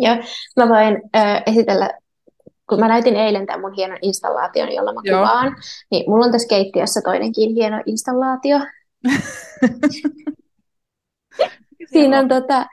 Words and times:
Ja 0.00 0.16
mä 0.56 0.68
voin 0.68 1.02
äh, 1.16 1.42
esitellä, 1.46 1.90
kun 2.68 2.80
mä 2.80 2.88
näytin 2.88 3.16
eilen 3.16 3.46
tämän 3.46 3.60
mun 3.60 3.74
hienon 3.76 3.98
installaation, 4.02 4.72
jolla 4.72 4.92
mä 4.92 5.00
Joo. 5.04 5.18
kuvaan, 5.18 5.56
niin 5.90 6.10
mulla 6.10 6.24
on 6.24 6.32
tässä 6.32 6.48
keittiössä 6.48 7.00
toinenkin 7.04 7.54
hieno 7.54 7.82
installaatio. 7.86 8.60
Siinä 11.92 12.18
on 12.18 12.28
tota, 12.28 12.66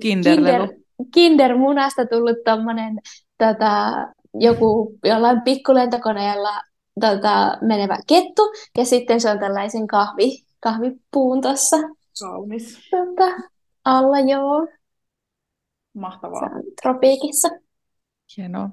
kinderlelu. 0.00 0.66
kinder, 0.66 0.78
kindermunasta 1.14 2.06
tullut 2.06 2.36
tommonen 2.44 2.98
tota, 3.38 3.92
joku 4.34 4.98
jollain 5.04 5.42
pikkulentokoneella 5.42 6.60
tota, 7.00 7.58
menevä 7.60 7.98
kettu, 8.06 8.42
ja 8.78 8.84
sitten 8.84 9.20
se 9.20 9.30
on 9.30 9.38
tällaisen 9.38 9.86
kahvi, 9.86 10.44
kahvipuun 10.60 11.40
tuossa 11.40 11.76
Kaunis. 12.20 12.78
tota, 12.90 13.36
alla, 13.84 14.20
joo, 14.20 14.68
se 15.92 15.98
Mahtavaa. 15.98 16.40
on 16.42 16.62
tropiikissa. 16.82 17.48
Hienoa. 18.36 18.70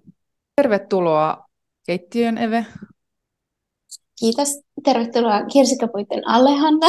Tervetuloa 0.56 1.46
keittiöön, 1.86 2.38
Eve. 2.38 2.66
Kiitos, 4.20 4.62
tervetuloa 4.84 5.46
kirsikkapuitten 5.46 6.28
alle, 6.28 6.50
Hanna. 6.50 6.88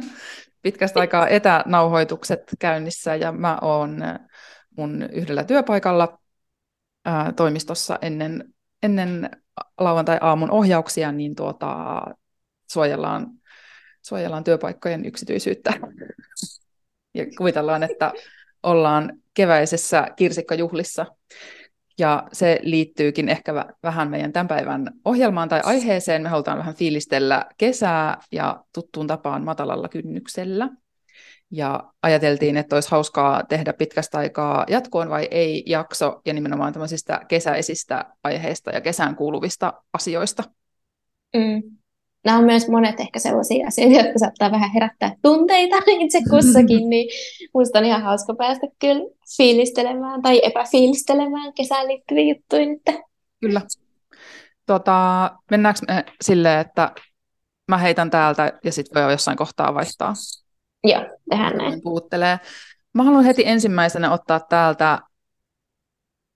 Pitkästä 0.62 1.00
aikaa 1.00 1.28
etänauhoitukset 1.28 2.42
käynnissä 2.58 3.14
ja 3.14 3.32
mä 3.32 3.58
oon 3.62 3.98
mun 4.76 5.02
yhdellä 5.12 5.44
työpaikalla 5.44 6.18
ää, 7.04 7.32
toimistossa 7.32 7.98
ennen, 8.02 8.54
ennen 8.82 9.30
lauantai-aamun 9.78 10.50
ohjauksia, 10.50 11.12
niin 11.12 11.34
tuota, 11.34 12.02
suojellaan, 12.70 13.26
suojellaan 14.02 14.44
työpaikkojen 14.44 15.04
yksityisyyttä. 15.04 15.74
Ja 17.14 17.24
kuvitellaan, 17.38 17.82
että 17.82 18.12
ollaan 18.62 19.12
keväisessä 19.38 20.08
kirsikkajuhlissa. 20.16 21.06
Ja 21.98 22.28
se 22.32 22.58
liittyykin 22.62 23.28
ehkä 23.28 23.52
vä- 23.52 23.72
vähän 23.82 24.10
meidän 24.10 24.32
tämän 24.32 24.48
päivän 24.48 24.92
ohjelmaan 25.04 25.48
tai 25.48 25.60
aiheeseen. 25.64 26.22
Me 26.22 26.28
halutaan 26.28 26.58
vähän 26.58 26.74
fiilistellä 26.74 27.46
kesää 27.58 28.20
ja 28.32 28.64
tuttuun 28.74 29.06
tapaan 29.06 29.44
matalalla 29.44 29.88
kynnyksellä. 29.88 30.68
Ja 31.50 31.92
ajateltiin, 32.02 32.56
että 32.56 32.76
olisi 32.76 32.90
hauskaa 32.90 33.44
tehdä 33.44 33.72
pitkästä 33.72 34.18
aikaa 34.18 34.64
jatkoon 34.68 35.10
vai 35.10 35.28
ei 35.30 35.62
jakso, 35.66 36.20
ja 36.26 36.34
nimenomaan 36.34 36.72
tämmöisistä 36.72 37.20
kesäisistä 37.28 38.04
aiheista 38.24 38.70
ja 38.70 38.80
kesään 38.80 39.16
kuuluvista 39.16 39.72
asioista. 39.92 40.42
Mm. 41.36 41.77
Nämä 42.28 42.38
on 42.38 42.44
myös 42.44 42.68
monet 42.68 43.00
ehkä 43.00 43.18
sellaisia 43.18 43.66
asioita, 43.66 43.96
jotka 43.96 44.18
saattaa 44.18 44.50
vähän 44.50 44.70
herättää 44.70 45.14
tunteita 45.22 45.76
itse 46.00 46.20
kussakin, 46.30 46.90
niin 46.90 47.08
musta 47.54 47.78
on 47.78 47.84
ihan 47.84 48.02
hauska 48.02 48.34
päästä 48.34 48.66
kyllä 48.78 49.10
fiilistelemään 49.36 50.22
tai 50.22 50.40
epäfiilistelemään 50.42 51.52
kesään 51.54 51.88
liittyviä 51.88 52.34
juttuja 52.34 52.66
nyt. 52.66 52.82
Kyllä. 53.40 53.60
Tota, 54.66 55.30
mennäänkö 55.50 55.80
me 55.88 56.04
silleen, 56.20 56.60
että 56.60 56.92
mä 57.68 57.78
heitän 57.78 58.10
täältä 58.10 58.58
ja 58.64 58.72
sitten 58.72 59.04
voi 59.04 59.12
jossain 59.12 59.36
kohtaa 59.36 59.74
vaihtaa? 59.74 60.12
Joo, 60.84 61.06
tehdään 61.30 61.56
näin. 61.56 61.82
puhuttelee. 61.82 62.38
Mä 62.94 63.02
haluan 63.02 63.24
heti 63.24 63.42
ensimmäisenä 63.46 64.12
ottaa 64.12 64.40
täältä 64.40 64.98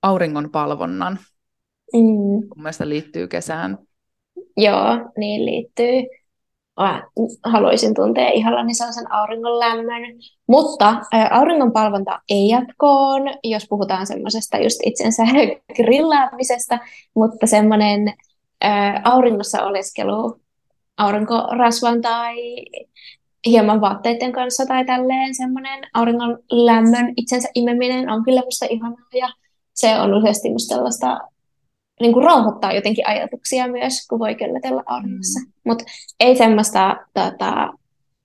auringon 0.03 0.51
palvonnan. 0.51 1.19
Mm. 1.93 2.01
Mun 2.01 2.53
mielestä 2.57 2.89
liittyy 2.89 3.29
kesään. 3.29 3.79
Joo, 4.57 5.11
niin 5.17 5.47
liittyy. 5.47 6.03
Mä 6.81 7.03
haluaisin 7.45 7.95
tuntea 7.95 8.29
ihallani 8.29 8.75
sellaisen 8.75 9.13
auringon 9.13 9.59
lämmön. 9.59 10.03
Mutta 10.47 10.89
ä, 10.89 11.29
auringon 11.31 11.73
palvonta 11.73 12.21
ei 12.29 12.49
jatkoon, 12.49 13.23
jos 13.45 13.67
puhutaan 13.69 14.07
semmoisesta 14.07 14.59
just 14.59 14.81
itsensä 14.87 15.23
grillaamisesta, 15.77 16.79
mutta 17.15 17.47
semmoinen 17.47 18.15
auringossa 19.05 19.63
oleskelu 19.63 20.41
aurinkorasvan 20.97 22.01
tai 22.01 22.37
hieman 23.47 23.81
vaatteiden 23.81 24.33
kanssa 24.33 24.67
tai 24.67 24.85
tälleen 24.85 25.35
semmoinen 25.35 25.81
auringon 25.95 26.39
lämmön 26.51 27.13
itsensä 27.17 27.49
imeminen 27.55 28.11
on 28.11 28.25
kyllä 28.25 28.43
musta 28.45 28.67
ihanaa 28.71 29.07
ja 29.15 29.29
se 29.75 30.01
on 30.01 30.15
useasti 30.15 30.51
musta 30.51 30.75
sellaista 30.75 31.21
niin 32.03 32.13
kuin 32.13 32.25
rauhoittaa 32.25 32.73
jotenkin 32.73 33.09
ajatuksia 33.09 33.69
myös, 33.69 34.07
kun 34.09 34.19
voi 34.19 34.35
köllötellä 34.35 34.83
auringossa. 34.87 35.41
Mm. 35.41 35.53
Mutta 35.65 35.85
ei 36.21 36.37
semmoista 36.37 36.97
tota, 37.15 37.73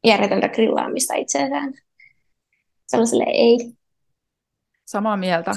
järjetöntä 0.03 0.49
grillaamista 0.49 1.15
itseään. 1.15 1.73
Sellaiselle 2.87 3.25
ei. 3.27 3.57
Samaa 4.85 5.17
mieltä. 5.17 5.51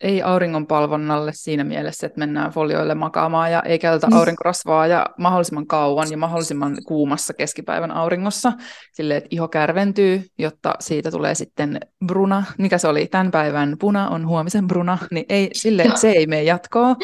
Ei 0.00 0.22
auringonpalvonnalle 0.22 1.32
siinä 1.34 1.64
mielessä, 1.64 2.06
että 2.06 2.18
mennään 2.18 2.50
folioille 2.50 2.94
makaamaan 2.94 3.52
ja 3.52 3.62
ei 3.62 3.78
käytetä 3.78 4.16
aurinkorasvaa 4.16 4.86
ja 4.86 5.06
mahdollisimman 5.18 5.66
kauan 5.66 6.10
ja 6.10 6.16
mahdollisimman 6.16 6.76
kuumassa 6.86 7.34
keskipäivän 7.34 7.90
auringossa, 7.90 8.52
silleen, 8.92 9.18
että 9.18 9.28
iho 9.30 9.48
kärventyy, 9.48 10.24
jotta 10.38 10.74
siitä 10.80 11.10
tulee 11.10 11.34
sitten 11.34 11.80
bruna. 12.06 12.44
Mikä 12.58 12.78
se 12.78 12.88
oli? 12.88 13.06
Tämän 13.06 13.30
päivän 13.30 13.76
puna 13.80 14.08
on 14.08 14.26
huomisen 14.26 14.66
bruna, 14.66 14.98
niin 15.10 15.26
ei, 15.28 15.50
sille, 15.52 15.84
Joo. 15.84 15.96
se 15.96 16.10
ei 16.10 16.26
mene 16.26 16.42
jatkoon. 16.42 16.96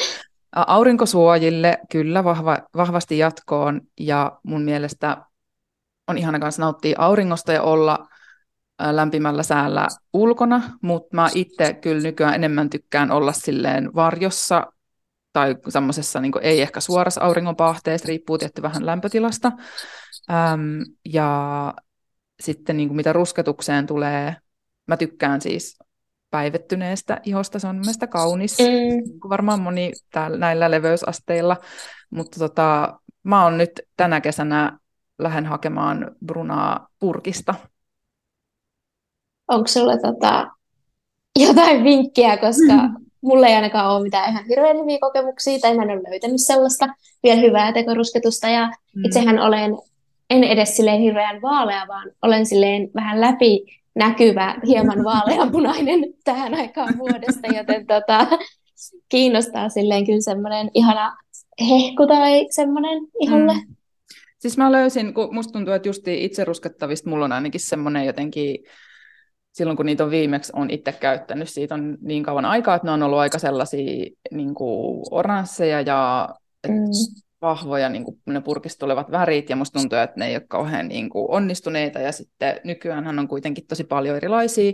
Aurinkosuojille 0.57 1.79
kyllä 1.91 2.25
vahva, 2.25 2.59
vahvasti 2.77 3.19
jatkoon 3.19 3.81
ja 4.01 4.33
mun 4.43 4.63
mielestä 4.63 5.17
on 6.09 6.19
ihana 6.19 6.39
kanssa 6.39 6.63
nauttia 6.63 6.97
auringosta 6.99 7.53
ja 7.53 7.63
olla 7.63 8.07
lämpimällä 8.79 9.43
säällä 9.43 9.89
ulkona, 10.13 10.63
mutta 10.83 11.17
mä 11.17 11.29
itse 11.35 11.75
kyllä 11.75 12.03
nykyään 12.03 12.35
enemmän 12.35 12.71
tykkään 12.71 13.11
olla 13.11 13.33
silleen 13.33 13.95
varjossa 13.95 14.67
tai 15.33 15.57
semmoisessa 15.69 16.21
niin 16.21 16.33
ei 16.43 16.61
ehkä 16.63 16.81
suorassa 16.81 17.21
auringonpahteessa, 17.21 18.09
riippuu 18.09 18.39
tietty 18.39 18.63
vähän 18.63 18.87
lämpötilasta. 18.87 19.53
Äm, 20.31 20.85
ja 21.05 21.75
sitten 22.41 22.77
niin 22.77 22.89
kuin 22.89 22.97
mitä 22.97 23.13
rusketukseen 23.13 23.87
tulee, 23.87 24.37
mä 24.87 24.97
tykkään 24.97 25.41
siis 25.41 25.79
päivettyneestä 26.31 27.21
ihosta, 27.25 27.59
se 27.59 27.67
on 27.67 27.75
mun 27.75 27.81
mielestä 27.81 28.07
kaunis, 28.07 28.59
Mm. 28.59 28.65
niin 28.65 29.21
kuin 29.21 29.31
varmaan 29.31 29.61
moni 29.61 29.93
täällä, 30.13 30.37
näillä 30.37 30.71
leveysasteilla, 30.71 31.57
mutta 32.11 32.39
tota, 32.39 32.99
mä 33.23 33.45
oon 33.45 33.59
nyt 33.59 33.81
tänä 33.97 34.21
kesänä 34.21 34.79
lähden 35.19 35.47
hakemaan 35.47 36.11
brunaa 36.27 36.89
purkista. 36.99 37.55
Onko 39.53 39.67
sulla 39.69 39.97
tota, 39.97 40.47
jotain 41.39 41.85
vinkkiä, 41.85 42.37
koska 42.37 42.73
Mm. 42.89 42.95
mulla 43.23 43.47
ei 43.47 43.55
ainakaan 43.55 43.91
ole 43.97 44.03
mitään 44.03 44.31
ihan 44.31 44.45
hirveän 44.49 44.77
hyviä 44.77 44.99
kokemuksia, 45.01 45.59
tai 45.59 45.77
mä 45.77 45.83
en 45.83 45.91
ole 45.91 46.11
löytänyt 46.11 46.41
sellaista 46.47 46.89
vielä 47.23 47.41
hyvää 47.41 47.73
tekorusketusta, 47.73 48.49
ja 48.49 48.67
Mm. 48.97 49.05
itsehän 49.05 49.39
olen, 49.39 49.71
en 50.31 50.45
edes 50.45 50.77
silleen 50.77 51.01
hirveän 51.01 51.43
vaalea, 51.43 51.85
vaan 51.89 52.11
olen 52.23 52.47
silleen 52.47 52.91
vähän 52.95 53.21
läpi 53.21 53.65
näkyvä, 53.95 54.55
hieman 54.67 55.05
vaaleanpunainen 55.11 56.05
tähän 56.25 56.55
aikaan 56.55 56.99
vuodesta, 56.99 57.47
joten 57.57 57.87
tota, 57.87 58.27
kiinnostaa 59.09 59.69
silleen 59.69 60.07
kyllä 60.07 60.21
semmoinen 60.21 60.71
ihana 60.75 61.17
hehku 61.69 62.07
tai 62.07 62.47
semmoinen 62.51 62.99
iholle. 63.21 63.53
Mm. 63.55 63.75
Siis 64.39 64.59
mä 64.59 64.73
löysin, 64.73 65.15
kun 65.15 65.35
musta 65.35 65.53
tuntuu, 65.53 65.75
että 65.75 65.89
justi 65.89 66.25
itse 66.25 66.45
ruskettavista 66.45 67.11
mulla 67.11 67.25
on 67.25 67.33
ainakin 67.33 67.61
semmoinen 67.61 68.07
jotenkin, 68.07 68.57
silloin 69.53 69.77
kun 69.77 69.87
niitä 69.87 70.05
on 70.05 70.11
viimeksi 70.11 70.53
on 70.57 70.71
itse 70.71 70.93
käyttänyt, 70.93 71.49
siitä 71.49 71.75
on 71.75 71.99
niin 72.01 72.23
kauan 72.23 72.45
aikaa, 72.45 72.75
että 72.75 72.87
ne 72.87 72.93
on 72.93 73.03
ollut 73.03 73.19
aika 73.19 73.39
sellaisia 73.39 74.11
niin 74.31 74.55
kuin 74.55 75.05
oransseja 75.11 75.81
ja 75.81 76.29
Mm. 76.69 76.75
vahvoja 77.41 77.89
niin 77.89 78.05
kuin 78.05 78.19
ne 78.27 78.41
purkista 78.41 78.79
tulevat 78.81 79.11
värit, 79.11 79.51
ja 79.51 79.57
musta 79.57 79.79
tuntuu, 79.79 79.99
että 79.99 80.21
ne 80.21 80.27
ei 80.27 80.37
ole 80.37 80.45
kauhean 80.49 80.89
niin 80.89 81.11
kuin 81.11 81.31
onnistuneita, 81.31 81.99
ja 81.99 82.13
sitten 82.13 82.61
nykyään 82.65 83.19
on 83.19 83.29
kuitenkin 83.29 83.67
tosi 83.67 83.85
paljon 83.85 84.17
erilaisia, 84.17 84.73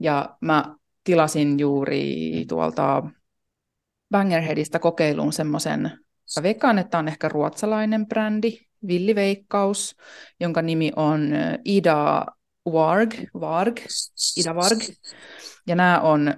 ja 0.00 0.36
mä 0.40 0.74
tilasin 1.04 1.58
juuri 1.58 2.44
tuolta 2.48 3.02
Bangerheadista 4.10 4.78
kokeiluun 4.78 5.32
semmoisen, 5.32 5.82
mä 6.36 6.42
veikkaan, 6.42 6.78
että 6.78 6.98
on 6.98 7.08
ehkä 7.08 7.28
ruotsalainen 7.28 8.06
brändi, 8.06 8.58
Villiveikkaus, 8.86 9.96
jonka 10.40 10.62
nimi 10.62 10.92
on 10.96 11.32
ö, 11.32 11.58
Ida 11.64 12.26
Varg, 12.66 13.14
Varg, 13.40 13.80
Ida 14.36 14.54
Varg. 14.54 14.80
Ja 15.66 15.74
nämä 15.74 16.00
on, 16.00 16.34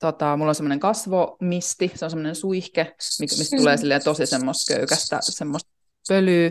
tota, 0.00 0.36
mulla 0.36 0.50
on 0.50 0.54
semmoinen 0.54 0.80
kasvomisti, 0.80 1.92
se 1.94 2.04
on 2.04 2.10
semmoinen 2.10 2.34
suihke, 2.34 2.94
mistä 3.20 3.56
tulee 3.56 3.76
silleen 3.76 4.04
tosi 4.04 4.26
semmoista 4.26 4.74
köykästä, 4.74 5.18
semmoista 5.22 5.70
pölyä. 6.08 6.50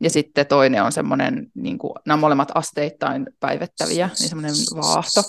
Ja 0.00 0.10
sitten 0.10 0.46
toinen 0.46 0.82
on 0.82 0.92
semmoinen, 0.92 1.46
niin 1.54 1.78
kuin, 1.78 1.92
nämä 2.06 2.16
molemmat 2.16 2.52
asteittain 2.54 3.26
päivettäviä, 3.40 4.10
niin 4.18 4.28
semmoinen 4.28 4.54
vaahto. 4.76 5.22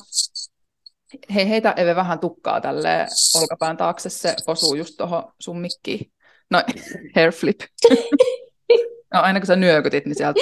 Hei, 1.33 1.49
heitä 1.49 1.73
Eve 1.77 1.95
vähän 1.95 2.19
tukkaa 2.19 2.61
tälle 2.61 3.07
olkapään 3.35 3.77
taakse, 3.77 4.09
se 4.09 4.35
osuu 4.47 4.75
just 4.75 4.97
tuohon 4.97 5.33
sun 5.39 5.59
mikkiin. 5.59 6.11
No, 6.49 6.63
hair 7.15 7.31
flip. 7.31 7.59
No, 9.13 9.21
aina 9.21 9.39
kun 9.39 9.47
sä 9.47 9.55
nyökytit, 9.55 10.05
niin 10.05 10.15
sieltä. 10.15 10.39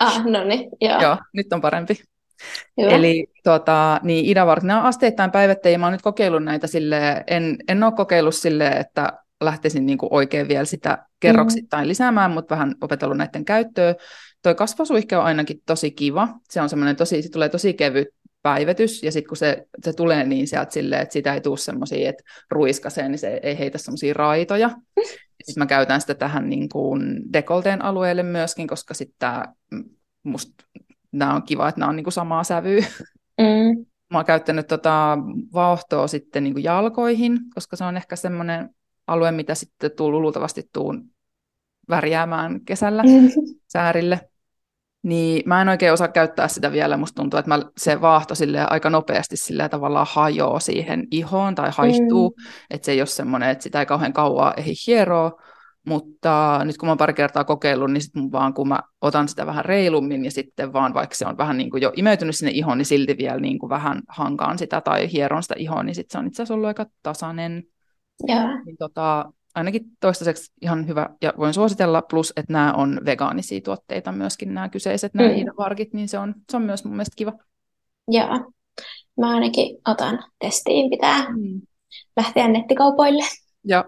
Ah, 0.00 0.24
no 0.24 0.44
niin, 0.44 0.70
joo. 0.80 1.02
Joo, 1.02 1.16
nyt 1.32 1.52
on 1.52 1.60
parempi. 1.60 2.00
Hyvä. 2.80 2.90
Eli 2.90 3.26
tota, 3.44 4.00
niin 4.02 4.24
idävartit, 4.24 4.66
nämä 4.66 4.80
on 4.80 4.86
asteittain 4.86 5.30
päivittäjiä. 5.30 5.78
Mä 5.78 5.86
oon 5.86 5.92
nyt 5.92 6.02
kokeillut 6.02 6.44
näitä 6.44 6.66
sille, 6.66 7.24
en, 7.26 7.56
en 7.68 7.82
ole 7.82 7.92
kokeillut 7.92 8.34
sille, 8.34 8.68
että 8.68 9.12
lähtisin 9.40 9.86
niin 9.86 9.98
kuin 9.98 10.12
oikein 10.12 10.48
vielä 10.48 10.64
sitä 10.64 10.98
kerroksittain 11.20 11.84
mm. 11.84 11.88
lisäämään, 11.88 12.30
mutta 12.30 12.54
vähän 12.54 12.74
opetellut 12.80 13.16
näiden 13.16 13.44
käyttöä. 13.44 13.94
Toi 14.42 14.54
kasvasuihke 14.54 15.16
on 15.16 15.24
ainakin 15.24 15.62
tosi 15.66 15.90
kiva. 15.90 16.28
Se 16.50 16.60
on 16.60 16.68
semmoinen 16.68 16.96
tosi, 16.96 17.22
se 17.22 17.30
tulee 17.30 17.48
tosi 17.48 17.74
kevyt 17.74 18.08
päivitys, 18.46 19.02
ja 19.02 19.12
sitten 19.12 19.28
kun 19.28 19.36
se, 19.36 19.66
se 19.84 19.92
tulee 19.92 20.24
niin 20.24 20.48
sieltä 20.48 20.72
silleen, 20.72 21.02
että 21.02 21.12
sitä 21.12 21.34
ei 21.34 21.40
tule 21.40 21.58
semmoisia, 21.58 22.08
että 22.08 22.24
ruiskaseen, 22.50 23.10
niin 23.10 23.18
se 23.18 23.40
ei 23.42 23.58
heitä 23.58 23.78
semmoisia 23.78 24.14
raitoja. 24.14 24.70
Sitten 25.44 25.62
mä 25.62 25.66
käytän 25.66 26.00
sitä 26.00 26.14
tähän 26.14 26.48
niin 26.48 26.68
kuin 26.68 27.32
dekolteen 27.32 27.82
alueelle 27.82 28.22
myöskin, 28.22 28.68
koska 28.68 28.94
sitten 28.94 29.30
musta 30.22 30.64
nämä 31.12 31.34
on 31.34 31.42
kiva, 31.42 31.68
että 31.68 31.80
nämä 31.80 31.90
on 31.90 31.96
niin 31.96 32.04
kuin 32.04 32.12
samaa 32.12 32.44
sävyä. 32.44 32.84
Mm. 33.40 33.86
Mä 34.12 34.18
oon 34.18 34.24
käyttänyt 34.24 34.66
tota 34.66 35.18
vauhtoa 35.54 36.06
sitten 36.06 36.44
niin 36.44 36.54
kuin 36.54 36.64
jalkoihin, 36.64 37.38
koska 37.54 37.76
se 37.76 37.84
on 37.84 37.96
ehkä 37.96 38.16
semmoinen 38.16 38.70
alue, 39.06 39.32
mitä 39.32 39.54
sitten 39.54 39.90
tuu 39.96 40.10
luultavasti 40.12 40.68
tuun 40.72 41.10
värjäämään 41.88 42.60
kesällä 42.64 43.02
mm. 43.02 43.28
säärille. 43.72 44.20
Niin 45.06 45.42
mä 45.46 45.62
en 45.62 45.68
oikein 45.68 45.92
osaa 45.92 46.08
käyttää 46.08 46.48
sitä 46.48 46.72
vielä. 46.72 46.96
Musta 46.96 47.22
tuntuu, 47.22 47.38
että 47.38 47.48
mä, 47.48 47.62
se 47.76 48.00
vaahto 48.00 48.34
aika 48.70 48.90
nopeasti 48.90 49.36
sillä 49.36 49.68
tavallaan 49.68 50.06
hajoaa 50.10 50.60
siihen 50.60 51.06
ihoon 51.10 51.54
tai 51.54 51.70
haihtuu. 51.76 52.34
Mm. 52.38 52.46
Että 52.70 52.86
se 52.86 52.92
ei 52.92 53.00
ole 53.00 53.06
semmoinen, 53.06 53.50
että 53.50 53.62
sitä 53.62 53.80
ei 53.80 53.86
kauhean 53.86 54.12
kauaa 54.12 54.54
ehdi 54.56 54.72
hieroa. 54.86 55.32
Mutta 55.84 56.60
nyt 56.64 56.78
kun 56.78 56.86
mä 56.86 56.90
oon 56.90 56.98
pari 56.98 57.14
kertaa 57.14 57.44
kokeillut, 57.44 57.90
niin 57.90 58.00
sitten 58.00 58.32
vaan 58.32 58.54
kun 58.54 58.68
mä 58.68 58.78
otan 59.00 59.28
sitä 59.28 59.46
vähän 59.46 59.64
reilummin 59.64 60.24
ja 60.24 60.30
sitten 60.30 60.72
vaan 60.72 60.94
vaikka 60.94 61.16
se 61.16 61.26
on 61.26 61.38
vähän 61.38 61.56
niin 61.56 61.70
kuin 61.70 61.82
jo 61.82 61.92
imeytynyt 61.96 62.36
sinne 62.36 62.52
ihoon, 62.52 62.78
niin 62.78 62.86
silti 62.86 63.16
vielä 63.18 63.40
niin 63.40 63.58
kuin 63.58 63.70
vähän 63.70 64.02
hankaan 64.08 64.58
sitä 64.58 64.80
tai 64.80 65.12
hieron 65.12 65.42
sitä 65.42 65.54
ihoon, 65.58 65.86
niin 65.86 65.94
sitten 65.94 66.12
se 66.12 66.18
on 66.18 66.26
itse 66.26 66.42
asiassa 66.42 66.54
ollut 66.54 66.66
aika 66.66 66.86
tasainen. 67.02 67.62
Yeah. 68.28 68.64
Niin 68.64 68.76
tota, 68.76 69.32
ainakin 69.56 69.84
toistaiseksi 70.00 70.52
ihan 70.62 70.88
hyvä 70.88 71.08
ja 71.22 71.32
voin 71.38 71.54
suositella, 71.54 72.02
plus 72.02 72.32
että 72.36 72.52
nämä 72.52 72.72
on 72.72 73.00
vegaanisia 73.04 73.60
tuotteita 73.60 74.12
myöskin 74.12 74.54
nämä 74.54 74.68
kyseiset, 74.68 75.14
nämä 75.14 75.28
mm. 75.28 75.34
varkit, 75.58 75.92
niin 75.92 76.08
se 76.08 76.18
on, 76.18 76.34
se 76.50 76.56
on 76.56 76.62
myös 76.62 76.84
mun 76.84 76.94
mielestä 76.94 77.16
kiva. 77.16 77.32
Joo, 78.08 78.52
mä 79.20 79.34
ainakin 79.34 79.76
otan 79.88 80.24
testiin, 80.38 80.90
pitää 80.90 81.30
mm. 81.30 81.60
lähteä 82.16 82.48
nettikaupoille. 82.48 83.22
Ja 83.64 83.84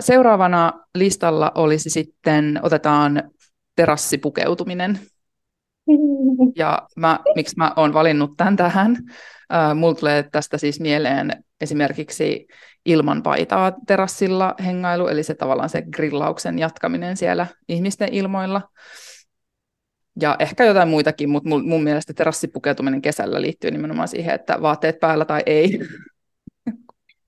seuraavana 0.00 0.72
listalla 0.94 1.52
olisi 1.54 1.90
sitten, 1.90 2.60
otetaan 2.62 3.30
terassipukeutuminen. 3.76 4.98
Ja 6.56 6.88
mä, 6.96 7.20
miksi 7.34 7.56
mä 7.56 7.72
oon 7.76 7.92
valinnut 7.92 8.30
tämän 8.36 8.56
tähän? 8.56 8.96
Mulla 9.74 9.94
tulee 9.94 10.22
tästä 10.22 10.58
siis 10.58 10.80
mieleen 10.80 11.44
esimerkiksi 11.60 12.46
ilman 12.84 13.22
paitaa 13.22 13.72
terassilla 13.86 14.54
hengailu, 14.64 15.08
eli 15.08 15.22
se 15.22 15.34
tavallaan 15.34 15.68
se 15.68 15.82
grillauksen 15.82 16.58
jatkaminen 16.58 17.16
siellä 17.16 17.46
ihmisten 17.68 18.14
ilmoilla. 18.14 18.62
Ja 20.20 20.36
ehkä 20.38 20.64
jotain 20.64 20.88
muitakin, 20.88 21.30
mutta 21.30 21.48
mun, 21.48 21.68
mun 21.68 21.82
mielestä 21.82 22.12
terassipukeutuminen 22.14 23.02
kesällä 23.02 23.40
liittyy 23.40 23.70
nimenomaan 23.70 24.08
siihen, 24.08 24.34
että 24.34 24.62
vaatteet 24.62 25.00
päällä 25.00 25.24
tai 25.24 25.42
ei. 25.46 25.78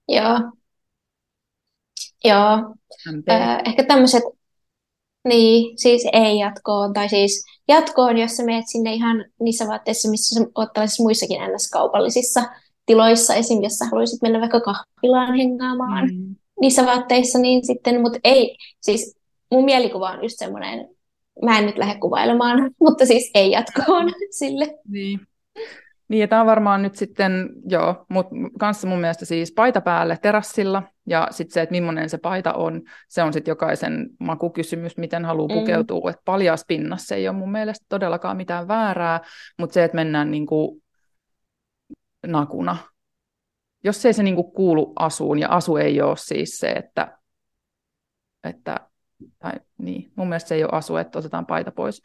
Joo. 0.09 0.53
Joo. 2.25 2.75
Äh, 3.31 3.59
ehkä 3.65 3.85
tämmöiset, 3.85 4.23
niin, 5.25 5.79
siis 5.79 6.03
ei 6.13 6.39
jatkoon, 6.39 6.93
tai 6.93 7.09
siis 7.09 7.45
jatkoon, 7.69 8.19
jos 8.19 8.37
sä 8.37 8.45
menet 8.45 8.65
sinne 8.69 8.95
ihan 8.95 9.25
niissä 9.41 9.67
vaatteissa, 9.67 10.11
missä 10.11 10.35
sä 10.35 10.51
oot 10.55 10.71
muissakin 10.99 11.41
ns-kaupallisissa 11.41 12.43
tiloissa, 12.87 13.35
esim. 13.35 13.63
jos 13.63 13.73
sä 13.73 13.85
haluaisit 13.85 14.23
mennä 14.23 14.41
vaikka 14.41 14.61
kahvilaan 14.61 15.37
hengaamaan 15.37 16.09
mm. 16.15 16.37
niissä 16.61 16.87
vaatteissa, 16.87 17.39
niin 17.39 17.67
sitten, 17.67 18.01
mutta 18.01 18.19
ei, 18.25 18.57
siis 18.81 19.17
mun 19.51 19.65
mielikuva 19.65 20.11
on 20.11 20.23
just 20.23 20.39
semmoinen, 20.39 20.89
mä 21.45 21.59
en 21.59 21.67
nyt 21.67 21.79
lähde 21.79 22.01
kuvailemaan, 22.01 22.71
mutta 22.85 23.07
siis 23.07 23.31
ei 23.35 23.51
jatkoon 23.51 24.07
mm. 24.07 24.13
sille. 24.31 24.79
Niin. 24.89 25.21
Niin, 26.11 26.21
ja 26.21 26.29
tämä 26.29 26.41
on 26.41 26.47
varmaan 26.47 26.83
nyt 26.83 26.95
sitten, 26.95 27.49
joo, 27.65 28.07
mutta 28.09 28.35
kanssa 28.59 28.89
mun 28.89 29.01
mielestä 29.01 29.25
siis 29.25 29.53
paita 29.53 29.81
päälle 29.81 30.19
terassilla, 30.23 30.83
ja 31.07 31.29
sitten 31.31 31.55
se, 31.55 31.63
että 31.63 31.71
millainen 31.71 32.11
se 32.11 32.19
paita 32.19 32.53
on, 32.53 32.83
se 33.09 33.23
on 33.23 33.33
sitten 33.33 33.53
jokaisen 33.53 34.07
makukysymys, 34.21 34.97
miten 34.97 35.25
haluaa 35.25 35.49
mm. 35.49 35.55
pukeutua, 35.55 36.11
että 36.11 36.23
paljas 36.25 36.65
pinnassa 36.69 37.15
ei 37.15 37.29
ole 37.29 37.37
mun 37.37 37.53
mielestä 37.53 37.87
todellakaan 37.89 38.37
mitään 38.37 38.69
väärää, 38.69 39.21
mutta 39.59 39.75
se, 39.75 39.85
että 39.85 39.95
mennään 39.95 40.31
niin 40.31 40.47
kuin 40.47 40.83
nakuna. 42.27 42.77
Jos 43.85 44.07
ei 44.07 44.13
se 44.13 44.23
niin 44.23 44.37
kuin 44.37 44.53
kuulu 44.53 44.93
asuun, 44.97 45.39
ja 45.39 45.49
asu 45.49 45.77
ei 45.77 46.03
ole 46.03 46.17
siis 46.17 46.59
se, 46.59 46.69
että, 46.69 47.19
että 48.45 48.81
tai, 49.39 49.53
niin, 49.79 50.13
mun 50.17 50.29
mielestä 50.29 50.49
se 50.49 50.55
ei 50.55 50.65
ole 50.65 50.73
asu, 50.73 50.97
että 50.97 51.19
otetaan 51.19 51.47
paita 51.47 51.73
pois. 51.73 52.03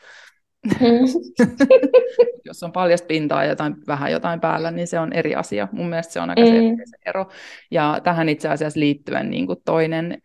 Mm. 0.66 1.46
Jos 2.46 2.64
on 2.64 2.72
paljasta 2.72 3.08
pintaa 3.08 3.44
ja 3.44 3.50
jotain, 3.50 3.76
vähän 3.88 4.12
jotain 4.12 4.40
päällä, 4.40 4.72
niin 4.72 4.88
se 4.88 5.00
on 5.00 5.14
eri 5.14 5.36
asia. 5.36 5.68
Mun 5.72 5.90
mielestä 5.90 6.14
se 6.14 6.20
on 6.20 6.30
aika 6.30 6.42
mm. 6.42 6.48
selkeä 6.48 6.86
se 6.86 6.98
ero. 7.06 7.28
Ja 7.72 8.00
tähän 8.04 8.30
itse 8.30 8.50
asiassa 8.50 8.80
liittyen 8.80 9.30
niin 9.30 9.48
kuin 9.48 9.60
toinen, 9.66 10.22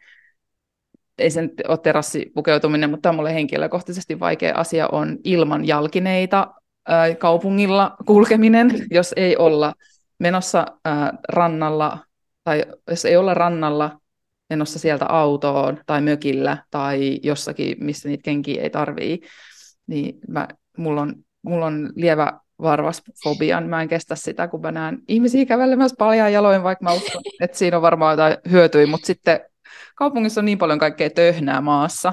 ei 1.19 1.31
se 1.31 1.43
nyt 1.43 1.53
ole 1.69 1.79
terassipukeutuminen, 1.79 2.91
mutta 2.91 3.03
tämä 3.03 3.11
on 3.11 3.17
mulle 3.17 3.35
henkilökohtaisesti 3.35 4.21
vaikea 4.21 4.55
asia, 4.57 4.89
on 4.93 5.19
ilman 5.25 5.67
jalkineita 5.67 6.55
ää, 6.89 7.15
kaupungilla 7.15 7.97
kulkeminen, 8.07 8.71
jos 8.91 9.15
ei 9.17 9.37
olla 9.37 9.73
menossa 10.19 10.67
ää, 10.85 11.13
rannalla, 11.29 11.99
tai 12.45 12.65
jos 12.91 13.05
ei 13.05 13.17
olla 13.17 13.35
rannalla 13.35 14.01
menossa 14.51 14.79
sieltä 14.79 15.07
autoon 15.07 15.79
tai 15.87 16.01
mökillä 16.01 16.59
tai 16.71 17.21
jossakin, 17.23 17.77
missä 17.81 18.09
niitä 18.09 18.23
kenkiä 18.23 18.63
ei 18.63 18.71
tarvii, 18.71 19.21
niin 19.91 20.19
mä, 20.29 20.49
mulla, 20.77 21.01
on, 21.03 21.15
mulla 21.43 21.67
on 21.67 21.93
lievä 21.95 22.33
varvasfobia, 22.63 23.61
niin 23.61 23.71
mä 23.71 23.83
en 23.83 23.89
kestä 23.89 24.15
sitä, 24.15 24.49
kun 24.49 24.61
mä 24.61 24.73
näen 24.73 24.99
ihmisiä 25.09 25.47
kävelemässä 25.47 25.97
paljon 25.99 26.33
jaloin, 26.33 26.63
vaikka 26.63 26.85
mä 26.85 26.93
uskon, 26.93 27.23
että 27.41 27.59
siinä 27.59 27.77
on 27.77 27.83
varmaan 27.83 28.13
jotain 28.13 28.37
hyötyä, 28.51 28.87
mutta 28.87 29.07
sitten 29.07 29.41
kaupungissa 29.95 30.41
on 30.41 30.45
niin 30.45 30.59
paljon 30.59 30.79
kaikkea 30.79 31.11
töhnää 31.11 31.61
maassa. 31.61 32.13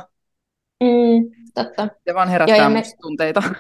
Mm, 0.84 1.46
totta. 1.54 1.88
Se 2.08 2.14
vaan 2.14 2.30
herättää 2.30 2.58
Joo, 2.58 2.70
me... 2.70 2.84
tunteita. 3.02 3.44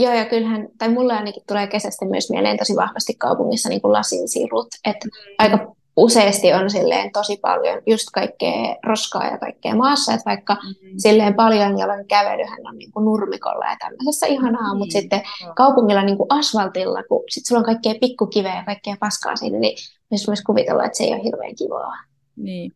Joo, 0.00 0.14
ja 0.14 0.24
kyllähän, 0.24 0.68
tai 0.78 0.88
mulle 0.88 1.12
ainakin 1.12 1.42
tulee 1.48 1.66
kesästä 1.66 2.04
myös 2.04 2.30
mieleen 2.30 2.58
tosi 2.58 2.76
vahvasti 2.76 3.14
kaupungissa 3.14 3.68
niin 3.68 3.80
kuin 3.80 3.92
lasinsirut, 3.92 4.68
että 4.84 5.08
mm. 5.08 5.34
aika 5.38 5.74
useasti 5.96 6.52
on 6.52 6.70
silleen 6.70 7.12
tosi 7.12 7.36
paljon 7.36 7.82
just 7.86 8.08
kaikkea 8.12 8.76
roskaa 8.86 9.26
ja 9.26 9.38
kaikkea 9.38 9.74
maassa, 9.74 10.12
että 10.12 10.30
vaikka 10.30 10.54
mm-hmm. 10.54 10.90
silleen 10.96 11.34
paljon 11.34 11.78
jalan 11.78 12.06
kävelyhän 12.06 12.66
on 12.66 12.78
niin 12.78 12.92
kuin 12.92 13.04
nurmikolla 13.04 13.64
ja 13.64 13.76
tämmöisessä 13.80 14.26
ihanaa, 14.26 14.74
mm 14.74 14.78
mutta 14.78 14.92
sitten 14.92 15.22
kaupungilla 15.56 16.02
niin 16.02 16.16
kuin 16.16 16.26
asfaltilla, 16.30 17.02
kun 17.02 17.24
sit 17.28 17.46
sulla 17.46 17.58
on 17.58 17.64
kaikkea 17.64 17.94
pikkukiveä 18.00 18.56
ja 18.56 18.64
kaikkea 18.64 18.96
paskaa 19.00 19.36
siinä, 19.36 19.58
niin 19.58 19.76
myös 20.10 20.42
kuvitella, 20.46 20.84
että 20.84 20.98
se 20.98 21.04
ei 21.04 21.14
ole 21.14 21.24
hirveän 21.24 21.54
kivaa. 21.56 21.96
Niin. 22.36 22.72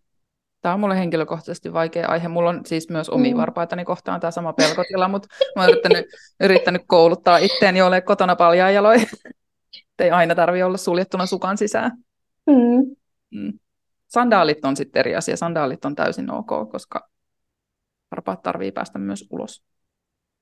Tämä 0.62 0.74
on 0.74 0.80
mulle 0.80 0.98
henkilökohtaisesti 0.98 1.72
vaikea 1.72 2.08
aihe. 2.08 2.28
Mulla 2.28 2.50
on 2.50 2.60
siis 2.66 2.90
myös 2.90 3.08
omia 3.08 3.34
mm. 3.34 3.40
varpaitani 3.40 3.84
kohtaan 3.84 4.20
tämä 4.20 4.30
sama 4.30 4.52
pelkotila, 4.52 5.08
mutta 5.08 5.28
mä 5.56 5.62
oon 5.62 5.70
yrittänyt, 5.70 6.06
yrittänyt 6.40 6.82
kouluttaa 6.86 7.38
itseäni 7.38 7.82
ole 7.82 8.00
kotona 8.00 8.36
paljon 8.36 8.74
jaloin. 8.74 9.06
Ei 9.98 10.10
aina 10.10 10.34
tarvi 10.34 10.62
olla 10.62 10.76
suljettuna 10.76 11.26
sukan 11.26 11.58
sisään. 11.58 11.92
Mm. 12.46 12.96
Mm. 13.36 13.58
Sandaalit 14.08 14.64
on 14.64 14.76
sitten 14.76 15.00
eri 15.00 15.16
asia. 15.16 15.36
Sandaalit 15.36 15.84
on 15.84 15.94
täysin 15.94 16.30
ok, 16.30 16.70
koska 16.70 17.08
varpaat 18.10 18.42
tarvii 18.42 18.72
päästä 18.72 18.98
myös 18.98 19.26
ulos. 19.30 19.62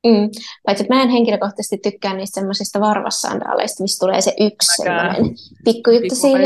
Mm. 0.06 0.30
Paitsi 0.66 0.84
että 0.84 0.94
mä 0.94 1.02
en 1.02 1.08
henkilökohtaisesti 1.08 1.78
tykkää 1.78 2.14
niistä 2.14 2.40
semmoisista 2.40 2.80
varvassandaaleista, 2.80 3.82
missä 3.82 4.06
tulee 4.06 4.20
se 4.20 4.34
yksi 4.40 4.76
semmoinen 4.76 5.34
pikkujuttu 5.64 6.14
siinä. 6.14 6.38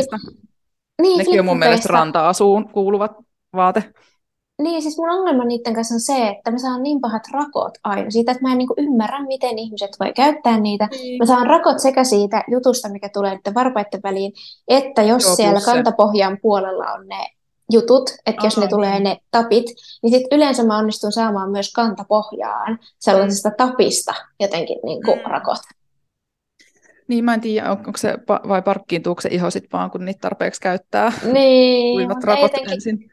Niin, 1.02 1.19
Nekin 1.19 1.40
on 1.40 1.47
mun 1.47 1.59
mielestä 1.59 1.88
ranta-asuun 1.88 2.69
kuuluvat 2.69 3.12
vaate. 3.52 3.93
Niin, 4.62 4.82
siis 4.82 4.98
mun 4.98 5.10
ongelma 5.10 5.44
niiden 5.44 5.74
kanssa 5.74 5.94
on 5.94 6.00
se, 6.00 6.28
että 6.28 6.50
mä 6.50 6.58
saan 6.58 6.82
niin 6.82 7.00
pahat 7.00 7.22
rakot 7.32 7.74
aina 7.84 8.10
siitä, 8.10 8.32
että 8.32 8.42
mä 8.42 8.52
en 8.52 8.58
niin 8.58 8.68
ymmärrä, 8.76 9.26
miten 9.26 9.58
ihmiset 9.58 9.90
voi 10.00 10.12
käyttää 10.12 10.60
niitä. 10.60 10.88
Niin. 10.90 11.18
Mä 11.18 11.26
saan 11.26 11.46
rakot 11.46 11.78
sekä 11.78 12.04
siitä 12.04 12.44
jutusta, 12.50 12.88
mikä 12.88 13.08
tulee 13.08 13.34
nyt 13.34 13.54
varpaiden 13.54 14.00
väliin, 14.02 14.32
että 14.68 15.02
jos 15.02 15.24
Joo, 15.24 15.34
siellä 15.36 15.60
kantapohjan 15.60 16.38
puolella 16.42 16.92
on 16.92 17.08
ne 17.08 17.28
jutut, 17.72 18.10
että 18.26 18.46
jos 18.46 18.58
ne 18.58 18.68
tulee 18.68 18.92
niin. 18.92 19.02
ne 19.02 19.16
tapit, 19.30 19.64
niin 20.02 20.10
sitten 20.10 20.36
yleensä 20.36 20.64
mä 20.64 20.78
onnistun 20.78 21.12
saamaan 21.12 21.50
myös 21.50 21.72
kantapohjaan 21.72 22.78
sellaisesta 22.98 23.48
mm. 23.48 23.54
tapista 23.56 24.14
jotenkin 24.40 24.78
niin 24.84 25.02
kuin 25.04 25.18
mm. 25.18 25.30
rakot. 25.30 25.58
Niin, 27.08 27.24
mä 27.24 27.34
en 27.34 27.40
tiedä, 27.40 27.70
onko 27.70 27.92
se, 27.96 28.14
vai 28.48 28.62
parkkiintuuko 28.62 29.20
se 29.20 29.28
iho 29.32 29.50
sitten 29.50 29.70
vaan, 29.72 29.90
kun 29.90 30.04
niitä 30.04 30.20
tarpeeksi 30.20 30.60
käyttää. 30.60 31.12
Niin. 31.32 31.96
Kuivat 31.96 32.24
rakot 32.24 32.42
jotenkin... 32.42 32.72
ensin 32.72 33.10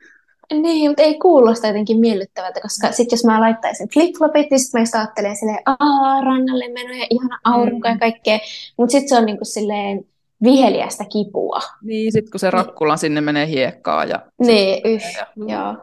Niin, 0.53 0.91
mutta 0.91 1.03
ei 1.03 1.19
kuulosta 1.19 1.67
jotenkin 1.67 1.99
miellyttävältä, 1.99 2.61
koska 2.61 2.91
sitten 2.91 3.17
jos 3.17 3.25
mä 3.25 3.41
laittaisin 3.41 3.87
flip-flopit, 3.87 4.47
niin 4.51 4.59
sitten 4.59 4.81
mä 4.93 4.99
ajattelen 4.99 5.35
silleen, 5.35 5.59
aah, 5.65 6.23
rannalle 6.23 6.67
meno 6.67 6.93
ja 6.93 7.07
ihana 7.09 7.39
aurinko 7.43 7.87
mm. 7.87 7.93
ja 7.93 7.99
kaikkea, 7.99 8.39
mutta 8.77 8.91
sitten 8.91 9.09
se 9.09 9.17
on 9.17 9.25
niinku 9.25 9.45
silleen 9.45 10.05
viheliästä 10.43 11.05
kipua. 11.11 11.59
Niin, 11.81 12.11
sitten 12.11 12.31
kun 12.31 12.39
se 12.39 12.51
rakkula 12.51 12.93
niin. 12.93 12.99
sinne 12.99 13.21
menee 13.21 13.47
hiekkaa. 13.47 14.05
Ja 14.05 14.19
niin, 14.39 14.81
yh, 14.85 15.03
ja... 15.17 15.27
joo. 15.35 15.75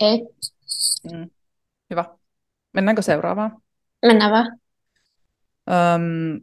Ei. 0.00 0.28
Mm. 1.12 1.30
Hyvä. 1.90 2.04
Mennäänkö 2.72 3.02
seuraavaan? 3.02 3.62
Mennään 4.06 4.32
vaan. 4.32 4.58
Öm, 5.70 6.40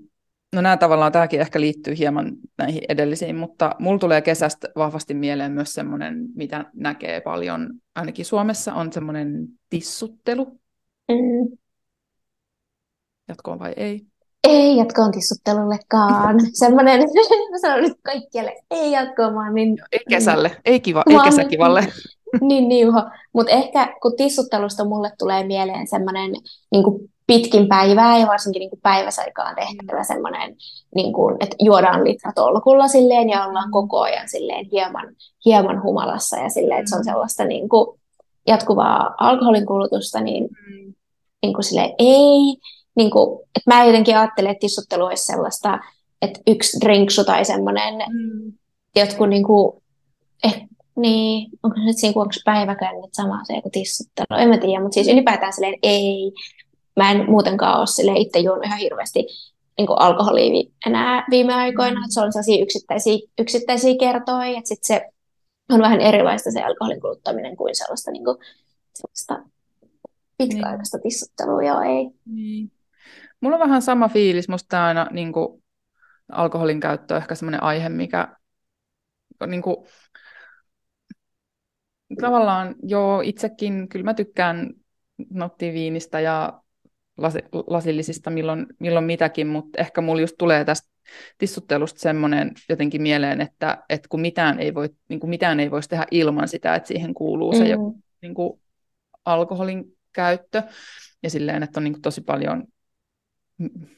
no 0.55 0.61
nämä 0.61 0.77
tavallaan, 0.77 1.11
tämäkin 1.11 1.41
ehkä 1.41 1.61
liittyy 1.61 1.97
hieman 1.97 2.31
näihin 2.57 2.81
edellisiin, 2.89 3.35
mutta 3.35 3.75
mulla 3.79 3.99
tulee 3.99 4.21
kesästä 4.21 4.67
vahvasti 4.75 5.13
mieleen 5.13 5.51
myös 5.51 5.73
semmoinen, 5.73 6.25
mitä 6.35 6.65
näkee 6.73 7.21
paljon, 7.21 7.69
ainakin 7.95 8.25
Suomessa, 8.25 8.73
on 8.73 8.93
semmoinen 8.93 9.47
tissuttelu. 9.69 10.59
Mm. 11.11 11.57
Jatkoon 13.27 13.59
vai 13.59 13.73
ei? 13.77 14.01
Ei 14.43 14.77
jatkoon 14.77 15.11
tissuttelullekaan. 15.11 16.35
Semmoinen, 16.53 16.99
mä 17.51 17.57
sanon 17.61 17.83
nyt 17.83 17.97
kaikkialle, 18.03 18.55
ei 18.71 18.91
jatkoon, 18.91 19.35
vaan 19.35 19.53
niin... 19.53 19.77
Ei 19.91 19.99
kesälle, 20.09 20.57
ei, 20.65 20.79
kiva, 20.79 21.03
ei 21.09 21.17
kesäkivalle. 21.23 21.87
niin 22.47 22.67
niuho. 22.67 23.03
Mutta 23.33 23.51
ehkä 23.51 23.93
kun 24.01 24.15
tissuttelusta 24.17 24.85
mulle 24.85 25.11
tulee 25.19 25.47
mieleen 25.47 25.87
semmoinen 25.87 26.31
niin 26.71 26.83
pitkin 27.27 27.67
päivää 27.67 28.17
ja 28.17 28.27
varsinkin 28.27 28.59
niin 28.59 28.69
kuin 28.69 28.81
päiväsaikaan 28.83 29.55
tehtävä 29.55 29.99
mm. 29.99 30.05
semmoinen, 30.05 30.55
niin 30.95 31.13
kuin, 31.13 31.35
että 31.39 31.55
juodaan 31.59 32.03
litra 32.03 32.31
tolkulla 32.35 32.87
silleen 32.87 33.29
ja 33.29 33.45
ollaan 33.45 33.67
mm. 33.67 33.71
koko 33.71 34.01
ajan 34.01 34.29
silleen 34.29 34.65
hieman, 34.71 35.15
hieman 35.45 35.83
humalassa 35.83 36.37
ja 36.37 36.49
silleen, 36.49 36.79
että 36.79 36.89
se 36.89 36.95
on 36.95 37.01
mm. 37.01 37.05
sellaista 37.05 37.45
niin 37.45 37.69
kuin, 37.69 37.99
jatkuvaa 38.47 39.15
alkoholin 39.17 39.65
kulutusta, 39.65 40.21
niin, 40.21 40.43
mm. 40.43 40.93
niin 41.41 41.53
kuin 41.53 41.63
silleen, 41.63 41.93
ei, 41.99 42.57
niin 42.95 43.11
kuin, 43.11 43.39
että 43.55 43.75
mä 43.75 43.85
jotenkin 43.85 44.17
ajattelen, 44.17 44.51
että 44.51 44.59
tissuttelu 44.59 45.05
olisi 45.05 45.25
sellaista, 45.25 45.79
että 46.21 46.39
yksi 46.47 46.77
drinksu 46.85 47.23
tai 47.23 47.45
semmoinen, 47.45 47.93
mm. 47.93 48.53
jotkut 48.95 49.29
niin 49.29 49.43
kuin, 49.43 49.83
eh, 50.43 50.67
niin, 50.95 51.49
onko 51.63 51.77
se 51.77 51.83
nyt 51.83 51.97
siinä, 51.97 52.13
onko 52.15 52.33
päiväkännit 52.45 53.13
sama 53.13 53.39
se 53.43 53.61
kuin 53.61 53.71
tissuttelu, 53.71 54.39
en 54.39 54.49
mä 54.49 54.57
tiedä, 54.57 54.81
mutta 54.81 54.93
siis 54.93 55.07
ylipäätään 55.07 55.53
silleen 55.53 55.79
ei, 55.83 56.31
mä 56.95 57.11
en 57.11 57.29
muutenkaan 57.29 57.79
ole 57.79 57.87
sille 57.87 58.11
itse 58.15 58.39
juonut 58.39 58.65
ihan 58.65 58.79
hirveästi 58.79 59.27
niin 59.77 59.87
kuin 59.87 60.01
alkoholia 60.01 60.63
enää 60.85 61.25
viime 61.29 61.53
aikoina, 61.53 61.99
että 61.99 62.13
se 62.13 62.21
on 62.21 62.31
sellaisia 62.33 62.63
yksittäisiä, 62.63 63.17
yksittäisiä 63.39 63.93
kertoja, 63.99 64.45
että 64.45 64.67
sitten 64.67 64.87
se 64.87 65.09
on 65.69 65.81
vähän 65.81 66.01
erilaista 66.01 66.51
se 66.51 66.63
alkoholin 66.63 67.01
kuluttaminen 67.01 67.57
kuin 67.57 67.75
sellaista, 67.75 68.11
niin 68.11 68.25
kuin, 68.25 68.37
sellaista 68.93 69.49
pitkäaikaista 70.37 70.97
niin. 70.97 71.03
tissuttelua, 71.03 71.63
joo 71.63 71.81
ei. 71.81 72.09
Niin. 72.25 72.71
Mulla 73.41 73.55
on 73.55 73.61
vähän 73.61 73.81
sama 73.81 74.09
fiilis, 74.09 74.49
musta 74.49 74.85
aina 74.85 75.07
niin 75.11 75.33
kuin, 75.33 75.63
alkoholin 76.31 76.79
käyttö 76.79 77.13
on 77.13 77.21
ehkä 77.21 77.35
semmoinen 77.35 77.63
aihe, 77.63 77.89
mikä 77.89 78.27
niin 79.47 79.61
kuin, 79.61 79.77
tavallaan 82.21 82.75
joo, 82.83 83.21
itsekin 83.21 83.89
kyllä 83.89 84.05
mä 84.05 84.13
tykkään 84.13 84.73
nauttia 85.29 85.73
viinistä 85.73 86.19
ja 86.19 86.61
lasi, 87.17 87.39
lasillisista 87.67 88.29
milloin, 88.29 88.65
milloin 88.79 89.05
mitäkin, 89.05 89.47
mutta 89.47 89.81
ehkä 89.81 90.01
mulla 90.01 90.21
just 90.21 90.35
tulee 90.37 90.65
tästä 90.65 90.89
tissuttelusta 91.37 91.99
semmoinen 91.99 92.51
jotenkin 92.69 93.01
mieleen, 93.01 93.41
että, 93.41 93.83
että 93.89 94.09
kun 94.09 94.21
mitään 94.21 94.59
ei, 94.59 94.73
voi, 94.73 94.89
niin 95.09 95.19
kuin 95.19 95.29
mitään 95.29 95.59
ei 95.59 95.71
voisi 95.71 95.89
tehdä 95.89 96.05
ilman 96.11 96.47
sitä, 96.47 96.75
että 96.75 96.87
siihen 96.87 97.13
kuuluu 97.13 97.53
se 97.53 97.63
mm. 97.63 97.69
joku 97.69 97.99
niin 98.21 98.33
kuin 98.33 98.61
alkoholin 99.25 99.97
käyttö, 100.13 100.63
ja 101.23 101.29
silleen, 101.29 101.63
että 101.63 101.79
on 101.79 101.83
niin 101.83 101.93
kuin 101.93 102.01
tosi 102.01 102.21
paljon 102.21 102.63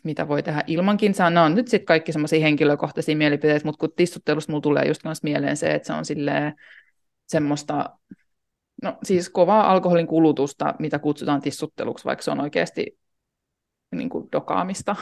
mitä 0.03 0.27
voi 0.27 0.43
tehdä 0.43 0.63
ilmankin. 0.67 1.13
Nämä 1.19 1.43
on 1.43 1.55
nyt 1.55 1.67
sitten 1.67 1.85
kaikki 1.85 2.11
semmoisia 2.11 2.39
henkilökohtaisia 2.39 3.17
mielipiteitä, 3.17 3.65
mutta 3.65 3.79
kun 3.79 3.95
tissuttelusta 3.95 4.51
mulla 4.51 4.61
tulee 4.61 4.87
just 4.87 5.03
myös 5.03 5.23
mieleen 5.23 5.57
se, 5.57 5.71
että 5.71 5.87
se 5.87 5.93
on 5.93 6.05
silleen 6.05 6.53
semmoista, 7.27 7.89
no 8.83 8.97
siis 9.03 9.29
kovaa 9.29 9.71
alkoholin 9.71 10.07
kulutusta, 10.07 10.75
mitä 10.79 10.99
kutsutaan 10.99 11.41
tissutteluksi, 11.41 12.05
vaikka 12.05 12.23
se 12.23 12.31
on 12.31 12.39
oikeasti 12.39 12.97
niin 13.91 14.09
kuin 14.09 14.27
dokaamista 14.31 14.95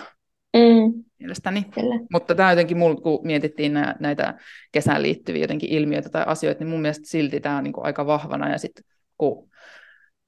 mm. 0.54 1.04
mielestäni. 1.20 1.64
Kyllä. 1.64 1.96
Mutta 2.12 2.36
tämä 2.36 2.52
jotenkin, 2.52 2.78
mulla, 2.78 3.02
kun 3.02 3.20
mietittiin 3.24 3.74
nä, 3.74 3.96
näitä 4.00 4.34
kesään 4.72 5.02
liittyviä 5.02 5.42
jotenkin 5.42 5.70
ilmiöitä 5.70 6.10
tai 6.10 6.24
asioita, 6.28 6.60
niin 6.60 6.70
mun 6.70 6.82
mielestä 6.82 7.08
silti 7.08 7.40
tämä 7.40 7.58
on 7.58 7.64
niin 7.64 7.74
kuin 7.74 7.86
aika 7.86 8.06
vahvana. 8.06 8.52
Ja 8.52 8.58
sitten 8.58 8.84
kun 9.18 9.50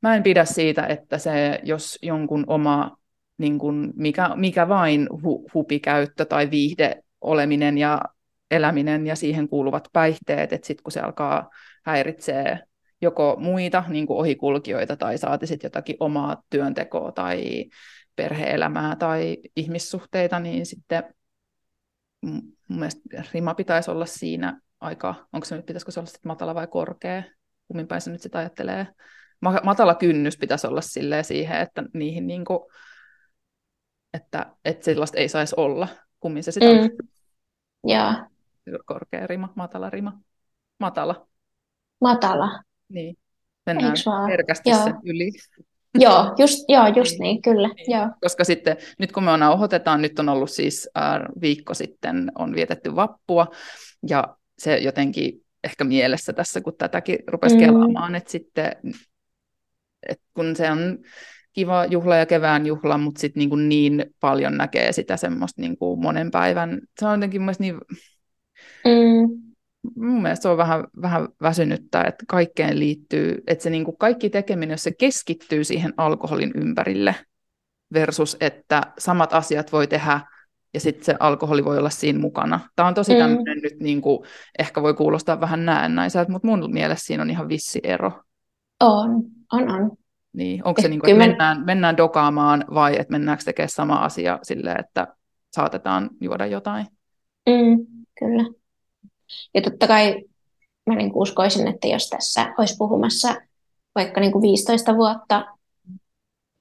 mä 0.01 0.15
en 0.15 0.23
pidä 0.23 0.45
siitä, 0.45 0.85
että 0.85 1.17
se, 1.17 1.59
jos 1.63 1.99
jonkun 2.01 2.43
oma 2.47 2.97
niin 3.37 3.59
kuin 3.59 3.93
mikä, 3.95 4.29
mikä 4.35 4.69
vain 4.69 5.07
hu, 5.23 5.49
hupikäyttö 5.53 6.25
tai 6.25 6.51
viihde 6.51 7.03
oleminen 7.21 7.77
ja 7.77 8.01
eläminen 8.51 9.07
ja 9.07 9.15
siihen 9.15 9.49
kuuluvat 9.49 9.87
päihteet, 9.93 10.53
että 10.53 10.67
sitten 10.67 10.83
kun 10.83 10.91
se 10.91 10.99
alkaa 10.99 11.49
häiritsee 11.85 12.59
joko 13.01 13.35
muita 13.39 13.83
niin 13.87 14.07
kuin 14.07 14.17
ohikulkijoita 14.17 14.95
tai 14.95 15.17
saati 15.17 15.47
sitten 15.47 15.67
jotakin 15.67 15.95
omaa 15.99 16.43
työntekoa 16.49 17.11
tai 17.11 17.65
perheelämää 18.17 18.95
tai 18.95 19.37
ihmissuhteita, 19.55 20.39
niin 20.39 20.65
sitten 20.65 21.03
mun 22.21 22.53
mielestä 22.69 23.01
rima 23.33 23.53
pitäisi 23.53 23.91
olla 23.91 24.05
siinä 24.05 24.59
aika, 24.79 25.27
onko 25.33 25.45
se 25.45 25.55
nyt, 25.55 25.65
pitäisikö 25.65 25.91
se 25.91 25.99
olla 25.99 26.07
sitten 26.07 26.29
matala 26.29 26.55
vai 26.55 26.67
korkea, 26.67 27.23
kummin 27.67 27.87
päin 27.87 28.01
se 28.01 28.11
nyt 28.11 28.21
sitä 28.21 28.39
ajattelee. 28.39 28.87
Matala 29.63 29.95
kynnys 29.95 30.37
pitäisi 30.37 30.67
olla 30.67 30.81
silleen 30.81 31.23
siihen, 31.23 31.61
että 31.61 31.83
niihin 31.93 32.27
niin 32.27 32.45
kuin, 32.45 32.59
että, 34.13 34.55
että 34.65 34.85
sellaista 34.85 35.17
ei 35.17 35.29
saisi 35.29 35.55
olla, 35.57 35.87
kummin 36.19 36.43
se 36.43 36.51
sitä 36.51 36.65
mm. 36.65 36.71
on. 36.79 36.89
Korkea 38.85 39.27
rima, 39.27 39.53
matala 39.55 39.89
rima. 39.89 40.19
Matala. 40.79 41.27
Matala. 42.01 42.63
Niin. 42.89 43.17
Mennään 43.65 43.95
herkästi 44.29 44.73
sen 44.83 44.95
yli. 45.03 45.31
Joo, 46.01 46.35
just, 46.37 46.65
joo, 46.67 46.87
just 46.87 47.11
niin, 47.11 47.21
niin 47.21 47.41
kyllä. 47.41 47.67
Niin. 47.67 47.97
Joo. 47.97 48.09
Koska 48.21 48.43
sitten, 48.43 48.77
nyt 48.99 49.11
kun 49.11 49.23
me 49.23 49.37
nauhoitetaan, 49.37 50.01
nyt 50.01 50.19
on 50.19 50.29
ollut 50.29 50.51
siis 50.51 50.89
äh, 50.97 51.19
viikko 51.41 51.73
sitten, 51.73 52.31
on 52.35 52.55
vietetty 52.55 52.95
vappua, 52.95 53.47
ja 54.09 54.37
se 54.59 54.77
jotenkin 54.77 55.41
ehkä 55.63 55.83
mielessä 55.83 56.33
tässä, 56.33 56.61
kun 56.61 56.73
tätäkin 56.77 57.19
rupesi 57.27 57.55
mm. 57.55 57.61
kelaamaan, 57.61 58.15
että 58.15 58.31
sitten, 58.31 58.71
että 60.09 60.23
kun 60.33 60.55
se 60.55 60.71
on 60.71 60.97
kiva 61.53 61.85
juhla 61.85 62.15
ja 62.15 62.25
kevään 62.25 62.65
juhla, 62.65 62.97
mutta 62.97 63.21
sitten 63.21 63.49
niin, 63.49 63.69
niin 63.69 64.05
paljon 64.19 64.57
näkee 64.57 64.91
sitä 64.91 65.17
semmoista 65.17 65.61
niin 65.61 65.77
kuin 65.77 66.01
monen 66.01 66.31
päivän, 66.31 66.81
se 66.99 67.05
on 67.05 67.13
jotenkin 67.13 67.41
mun 67.41 67.53
niin, 67.59 67.75
mm 68.85 69.46
mun 69.95 70.21
mielestä 70.21 70.43
se 70.43 70.49
on 70.49 70.57
vähän, 70.57 70.83
vähän 71.01 71.27
väsynyttä, 71.41 72.03
että 72.03 72.25
kaikkeen 72.27 72.79
liittyy, 72.79 73.43
että 73.47 73.63
se 73.63 73.69
niin 73.69 73.85
kuin 73.85 73.97
kaikki 73.97 74.29
tekeminen, 74.29 74.73
jos 74.73 74.83
se 74.83 74.91
keskittyy 74.91 75.63
siihen 75.63 75.93
alkoholin 75.97 76.51
ympärille 76.55 77.15
versus, 77.93 78.37
että 78.39 78.81
samat 78.97 79.33
asiat 79.33 79.71
voi 79.71 79.87
tehdä 79.87 80.21
ja 80.73 80.79
sitten 80.79 81.05
se 81.05 81.15
alkoholi 81.19 81.65
voi 81.65 81.77
olla 81.77 81.89
siinä 81.89 82.19
mukana. 82.19 82.59
Tämä 82.75 82.87
on 82.87 82.93
tosi 82.93 83.13
mm. 83.13 83.19
tämmöinen 83.19 83.57
nyt, 83.63 83.79
niin 83.79 84.01
kuin, 84.01 84.19
ehkä 84.59 84.81
voi 84.81 84.93
kuulostaa 84.93 85.41
vähän 85.41 85.65
näennäiseltä, 85.65 86.31
mutta 86.31 86.47
mun 86.47 86.73
mielestä 86.73 87.05
siinä 87.07 87.23
on 87.23 87.29
ihan 87.29 87.49
vissi 87.49 87.79
ero. 87.83 88.11
On, 88.79 89.23
on, 89.53 89.71
on. 89.71 89.91
Niin, 90.33 90.61
onko 90.67 90.81
se 90.81 90.87
niin 90.87 90.99
kuin, 90.99 91.11
että 91.11 91.27
mennään, 91.27 91.65
mennään 91.65 91.97
dokaamaan 91.97 92.65
vai 92.73 92.99
että 92.99 93.11
mennäänkö 93.11 93.43
tekemään 93.43 93.69
sama 93.69 93.95
asia 93.95 94.39
silleen, 94.43 94.79
että 94.79 95.07
saatetaan 95.51 96.09
juoda 96.21 96.45
jotain? 96.45 96.85
Mm, 97.49 97.85
kyllä. 98.19 98.43
Ja 99.53 99.61
totta 99.61 99.87
kai 99.87 100.23
mä 100.85 100.95
niin 100.95 101.11
kuin 101.11 101.21
uskoisin, 101.21 101.67
että 101.67 101.87
jos 101.87 102.09
tässä 102.09 102.53
olisi 102.57 102.75
puhumassa 102.77 103.35
vaikka 103.95 104.21
niin 104.21 104.31
kuin 104.31 104.41
15 104.41 104.95
vuotta, 104.95 105.45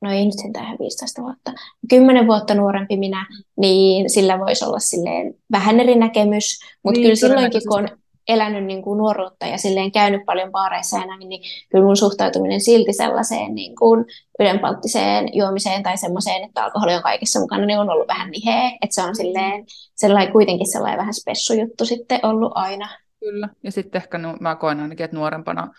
no 0.03 0.13
ei 0.13 0.25
nyt 0.25 0.39
sentään 0.43 0.65
ihan 0.65 0.79
15 0.79 1.23
vuotta, 1.23 1.53
10 1.89 2.27
vuotta 2.27 2.55
nuorempi 2.55 2.97
minä, 2.97 3.27
niin 3.57 4.11
sillä 4.11 4.39
voisi 4.39 4.65
olla 4.65 4.79
silleen 4.79 5.35
vähän 5.53 5.81
eri 5.81 5.95
näkemys, 5.95 6.61
mutta 6.83 7.01
niin, 7.01 7.05
kyllä 7.05 7.15
silloinkin, 7.15 7.63
kun 7.69 7.79
on 7.79 7.89
elänyt 8.29 8.65
niin 8.65 8.83
kuin 8.83 8.99
nuoruutta 8.99 9.47
ja 9.47 9.59
silleen 9.59 9.93
käynyt 9.93 10.21
paljon 10.27 10.53
baareissa 10.53 10.99
ja 10.99 11.07
näin, 11.07 11.29
niin 11.29 11.43
kyllä 11.71 11.85
mun 11.85 11.97
suhtautuminen 11.97 12.61
silti 12.61 12.93
sellaiseen 12.93 13.55
niin 13.55 13.77
kuin 13.77 14.05
ylenpalttiseen 14.39 15.29
juomiseen 15.37 15.83
tai 15.83 15.97
semmoiseen, 15.97 16.45
että 16.45 16.65
alkoholi 16.65 16.95
on 16.95 17.03
kaikessa 17.03 17.41
mukana, 17.41 17.67
niin 17.67 17.79
on 17.79 17.91
ollut 17.91 18.09
vähän 18.09 18.31
niheä, 18.31 18.69
että 18.69 18.95
se 18.95 19.03
on 19.03 19.09
mm. 19.09 19.15
silleen, 19.15 19.65
sellainen, 19.95 20.33
kuitenkin 20.33 20.73
sellainen 20.73 20.99
vähän 20.99 21.15
spessujuttu 21.15 21.85
sitten 21.85 22.21
ollut 22.23 22.53
aina. 22.55 22.89
Kyllä, 23.21 23.49
ja 23.63 23.73
sitten 23.73 24.03
ehkä 24.03 24.19
no, 24.19 24.37
mä 24.41 24.57
koen 24.57 24.81
ainakin, 24.81 25.05
että 25.05 25.17
nuorempana 25.17 25.73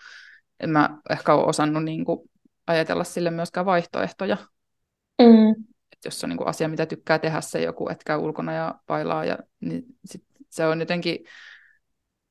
en 0.60 0.70
mä 0.70 0.90
ehkä 1.10 1.34
ole 1.34 1.44
osannut 1.44 1.84
niin 1.84 2.04
kuin 2.04 2.30
ajatella 2.66 3.04
sille 3.04 3.30
myöskään 3.30 3.66
vaihtoehtoja. 3.66 4.36
Mm. 5.22 5.50
Et 5.92 6.04
jos 6.04 6.24
on 6.24 6.30
niin 6.30 6.38
kuin 6.38 6.48
asia, 6.48 6.68
mitä 6.68 6.86
tykkää 6.86 7.18
tehdä 7.18 7.40
se 7.40 7.62
joku, 7.62 7.88
että 7.88 8.04
käy 8.06 8.18
ulkona 8.18 8.52
ja 8.52 8.74
pailaa, 8.86 9.24
ja, 9.24 9.38
niin 9.60 9.84
sit 10.04 10.24
se 10.50 10.66
on 10.66 10.80
jotenkin 10.80 11.18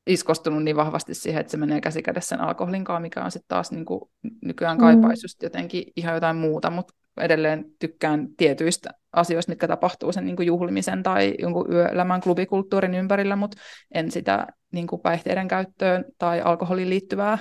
iskostunut 0.08 0.62
niin 0.62 0.76
vahvasti 0.76 1.14
siihen, 1.14 1.40
että 1.40 1.50
se 1.50 1.56
menee 1.56 1.80
käsikädessä 1.80 2.28
sen 2.28 2.40
alkoholin 2.40 2.84
kanssa, 2.84 3.00
mikä 3.00 3.24
on 3.24 3.30
sitten 3.30 3.48
taas 3.48 3.72
niin 3.72 3.84
kuin, 3.84 4.00
nykyään 4.42 4.78
kaipaisi 4.78 5.22
mm. 5.22 5.24
just 5.24 5.42
jotenkin 5.42 5.84
ihan 5.96 6.14
jotain 6.14 6.36
muuta, 6.36 6.70
mutta 6.70 6.94
edelleen 7.20 7.64
tykkään 7.78 8.28
tietyistä 8.36 8.90
asioista, 9.12 9.52
mitkä 9.52 9.68
tapahtuu 9.68 10.12
sen 10.12 10.26
niin 10.26 10.36
kuin 10.36 10.46
juhlimisen 10.46 11.02
tai 11.02 11.34
jonkun 11.38 11.72
yöelämän 11.72 12.20
klubikulttuurin 12.20 12.94
ympärillä, 12.94 13.36
mutta 13.36 13.58
en 13.94 14.10
sitä 14.10 14.46
niin 14.72 14.86
kuin 14.86 15.02
päihteiden 15.02 15.48
käyttöön 15.48 16.04
tai 16.18 16.40
alkoholiin 16.40 16.90
liittyvää. 16.90 17.38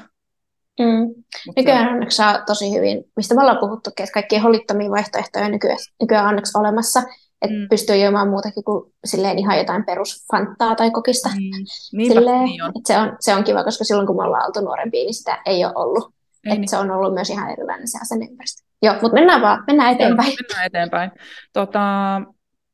Mm. 0.79 1.23
Nykyään 1.55 1.93
onneksi 1.93 2.15
saa 2.15 2.43
tosi 2.45 2.75
hyvin, 2.75 3.03
mistä 3.15 3.35
me 3.35 3.41
ollaan 3.41 3.59
puhuttu, 3.59 3.89
että 3.89 4.13
kaikkia 4.13 4.41
holittomia 4.41 4.89
vaihtoehtoja 4.89 5.49
nykyään, 5.49 5.77
nykyään 6.01 6.27
onneksi 6.27 6.57
olemassa, 6.57 7.03
että 7.41 7.57
mm. 7.57 7.69
pystyy 7.69 7.95
juomaan 7.95 8.29
muutakin 8.29 8.63
kuin 8.63 8.93
silleen 9.05 9.39
ihan 9.39 9.57
jotain 9.57 9.85
perusfanttaa 9.85 10.75
tai 10.75 10.91
kokista. 10.91 11.29
Mm. 11.29 11.35
Niinpä, 11.97 12.13
silleen, 12.13 12.43
niin 12.43 12.63
on. 12.63 12.71
Se, 12.85 12.97
on, 12.97 13.15
se 13.19 13.35
on 13.35 13.43
kiva, 13.43 13.63
koska 13.63 13.83
silloin 13.83 14.07
kun 14.07 14.15
me 14.15 14.23
ollaan 14.23 14.45
oltu 14.45 14.61
nuorempia, 14.61 15.03
niin 15.03 15.13
sitä 15.13 15.41
ei 15.45 15.65
ole 15.65 15.73
ollut. 15.75 16.13
Ei 16.45 16.51
että 16.51 16.59
niin. 16.59 16.69
se 16.69 16.77
on 16.77 16.91
ollut 16.91 17.13
myös 17.13 17.29
ihan 17.29 17.51
erilainen 17.51 17.87
se 17.87 17.97
asenneympäristö. 18.01 18.63
Joo, 18.81 18.93
mutta 19.01 19.13
mennään 19.13 19.41
vaan, 19.41 19.63
mennään 19.67 19.93
eteenpäin. 19.93 20.27
Joo, 20.27 20.35
mennään 20.41 20.65
eteenpäin. 20.65 21.11
Tota, 21.53 21.81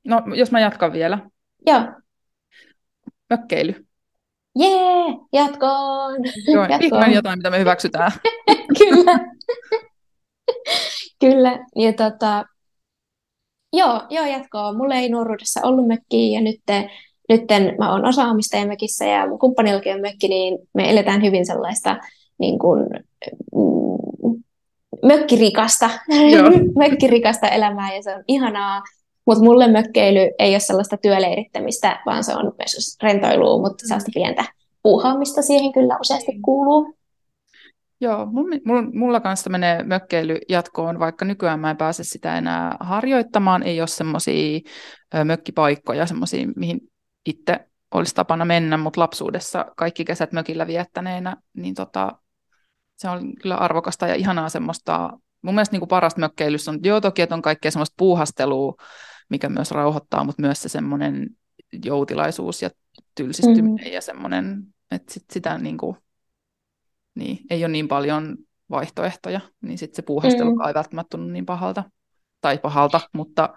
no, 0.08 0.22
jos 0.36 0.52
mä 0.52 0.60
jatkan 0.60 0.94
vielä. 0.94 1.20
Joo. 1.66 1.82
Mökkeily. 3.30 3.86
Jee, 4.60 5.06
jatkoon. 5.34 6.20
Joo, 6.54 6.66
jatkoon. 6.70 7.14
jotain, 7.14 7.40
mitä 7.40 7.50
me 7.50 7.60
hyväksytään. 7.60 8.12
Kyllä. 8.80 9.20
Kyllä. 11.20 11.60
Ja 11.76 11.94
tota, 11.94 12.46
joo, 13.74 14.02
joo, 14.10 14.26
jatkoon. 14.26 14.78
Mulla 14.78 14.96
ei 14.96 15.10
nuoruudessa 15.10 15.60
ollut 15.64 15.88
mökkiä 15.88 16.40
ja 16.40 16.42
nyt 16.42 16.62
nytten 17.30 17.76
mä 17.80 17.92
oon 17.92 18.06
osaamistajamäkissä 18.06 19.06
ja 19.06 19.28
mun 19.28 19.40
kumppanillakin 19.40 19.96
on 19.96 20.02
mökki, 20.02 20.28
niin 20.28 20.60
me 20.74 20.90
eletään 20.92 21.24
hyvin 21.24 21.46
sellaista 21.46 21.98
niin 22.40 22.60
kuin, 22.60 22.90
mm, 23.56 24.44
mökkirikasta, 25.06 25.90
mökkirikasta 26.80 27.48
elämää 27.48 27.96
ja 27.96 28.04
se 28.04 28.16
on 28.16 28.24
ihanaa. 28.28 28.82
Mutta 29.26 29.44
mulle 29.44 29.68
mökkeily 29.68 30.32
ei 30.40 30.54
ole 30.54 30.60
sellaista 30.60 30.98
työleirittämistä, 30.98 32.00
vaan 32.06 32.24
se 32.24 32.36
on 32.36 32.52
myös 32.58 32.98
rentoilua, 33.04 33.62
mutta 33.62 33.88
sellaista 33.88 34.12
pientä 34.14 34.46
puuhaamista 34.84 35.42
siihen 35.42 35.72
kyllä 35.72 35.98
useasti 36.02 36.32
kuuluu. 36.42 36.94
Joo, 38.04 38.26
mulla, 38.26 38.82
mulla 38.94 39.20
kanssa 39.20 39.50
menee 39.50 39.84
mökkeily 39.84 40.38
jatkoon, 40.50 41.00
vaikka 41.00 41.26
nykyään 41.26 41.60
mä 41.60 41.70
en 41.70 41.78
pääse 41.78 42.04
sitä 42.04 42.38
enää 42.38 42.78
harjoittamaan. 42.80 43.64
Ei 43.64 43.82
ole 43.82 43.88
semmoisia 43.88 44.60
mökkipaikkoja, 45.24 46.06
semmoisia, 46.06 46.48
mihin 46.56 46.80
itse 47.26 47.60
olisi 47.92 48.16
tapana 48.16 48.46
mennä, 48.46 48.78
mutta 48.78 49.02
lapsuudessa 49.02 49.66
kaikki 49.78 50.06
kesät 50.06 50.32
mökillä 50.32 50.68
viettäneenä, 50.68 51.38
niin 51.54 51.76
tota, 51.76 52.12
se 52.98 53.10
on 53.10 53.36
kyllä 53.42 53.56
arvokasta 53.56 54.08
ja 54.08 54.16
ihanaa 54.16 54.50
semmoista, 54.50 55.10
mun 55.42 55.56
mielestä 55.56 55.74
niin 55.74 55.82
kuin 55.82 55.90
parasta 55.90 56.20
mökkeilyssä 56.20 56.72
on, 56.72 56.80
joo 56.84 57.02
toki, 57.02 57.22
että 57.22 57.36
on 57.36 57.42
kaikkea 57.42 57.72
semmoista 57.72 57.96
puuhastelua, 57.98 58.74
mikä 59.30 59.50
myös 59.50 59.72
rauhoittaa, 59.72 60.24
mutta 60.24 60.42
myös 60.42 60.62
se 60.62 60.70
semmoinen 60.70 61.30
joutilaisuus 61.86 62.62
ja 62.62 62.70
tylsistyminen 63.16 63.72
mm-hmm. 63.72 63.94
ja 63.94 64.02
semmoinen, 64.02 64.64
että 64.92 65.14
sit 65.14 65.24
sitä 65.34 65.58
niin 65.58 65.78
kuin, 65.78 65.98
niin, 67.16 67.40
ei 67.50 67.64
ole 67.64 67.72
niin 67.72 67.88
paljon 67.88 68.38
vaihtoehtoja, 68.70 69.40
niin 69.62 69.78
sitten 69.78 69.96
se 69.96 70.02
puuhastelu 70.02 70.50
mm-hmm. 70.50 70.68
ei 70.68 70.74
välttämättä 70.74 71.18
tunnu 71.18 71.34
niin 71.34 71.46
pahalta 71.46 71.84
tai 72.42 72.58
pahalta, 72.58 73.02
mutta 73.14 73.50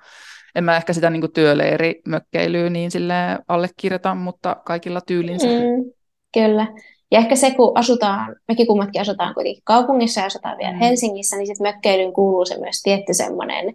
en 0.54 0.64
mä 0.64 0.76
ehkä 0.76 0.92
sitä 0.92 1.10
niin 1.10 1.32
työleirimökkeilyä 1.32 2.70
niin 2.70 2.90
sille 2.90 3.14
allekirjoita, 3.48 4.14
mutta 4.14 4.56
kaikilla 4.64 5.00
tyylinsä. 5.00 5.46
Mm, 5.46 5.92
kyllä. 6.34 6.66
Ja 7.10 7.18
ehkä 7.18 7.36
se, 7.36 7.50
kun 7.50 7.78
asutaan, 7.78 8.36
mekin 8.48 8.66
kummatkin 8.66 9.00
asutaan 9.00 9.34
kuitenkin 9.34 9.62
kaupungissa 9.64 10.20
ja 10.20 10.26
asutaan 10.26 10.58
vielä 10.58 10.72
mm. 10.72 10.78
Helsingissä, 10.78 11.36
niin 11.36 11.46
sitten 11.46 11.66
mökkeilyyn 11.66 12.12
kuuluu 12.12 12.44
se 12.44 12.60
myös 12.60 12.82
tietty 12.82 13.14
semmoinen, 13.14 13.74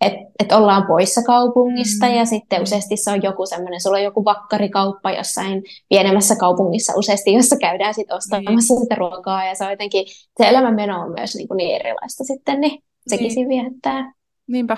että 0.00 0.18
et 0.38 0.52
ollaan 0.52 0.86
poissa 0.86 1.22
kaupungista 1.22 2.06
mm. 2.06 2.14
ja 2.14 2.24
sitten 2.24 2.62
useasti 2.62 2.96
se 2.96 3.10
on 3.10 3.22
joku 3.22 3.46
semmoinen, 3.46 3.80
sulla 3.80 3.96
on 3.96 4.02
joku 4.02 4.24
vakkarikauppa 4.24 5.10
jossain 5.10 5.62
pienemmässä 5.88 6.36
kaupungissa 6.36 6.92
useasti, 6.96 7.32
jossa 7.32 7.56
käydään 7.56 7.94
sitten 7.94 8.16
ostamassa 8.16 8.74
mm. 8.74 8.80
sitä 8.80 8.94
ruokaa 8.94 9.44
ja 9.44 9.54
se 9.54 9.64
on 9.64 9.70
jotenkin, 9.70 10.06
se 10.08 10.48
elämänmeno 10.48 11.00
on 11.00 11.12
myös 11.12 11.34
niin, 11.34 11.48
kuin 11.48 11.56
niin 11.56 11.80
erilaista 11.80 12.24
sitten, 12.24 12.60
niin 12.60 12.82
sekin 13.06 13.24
niin. 13.24 13.34
siinä 13.34 13.48
viehättää. 13.48 14.12
Niinpä. 14.46 14.76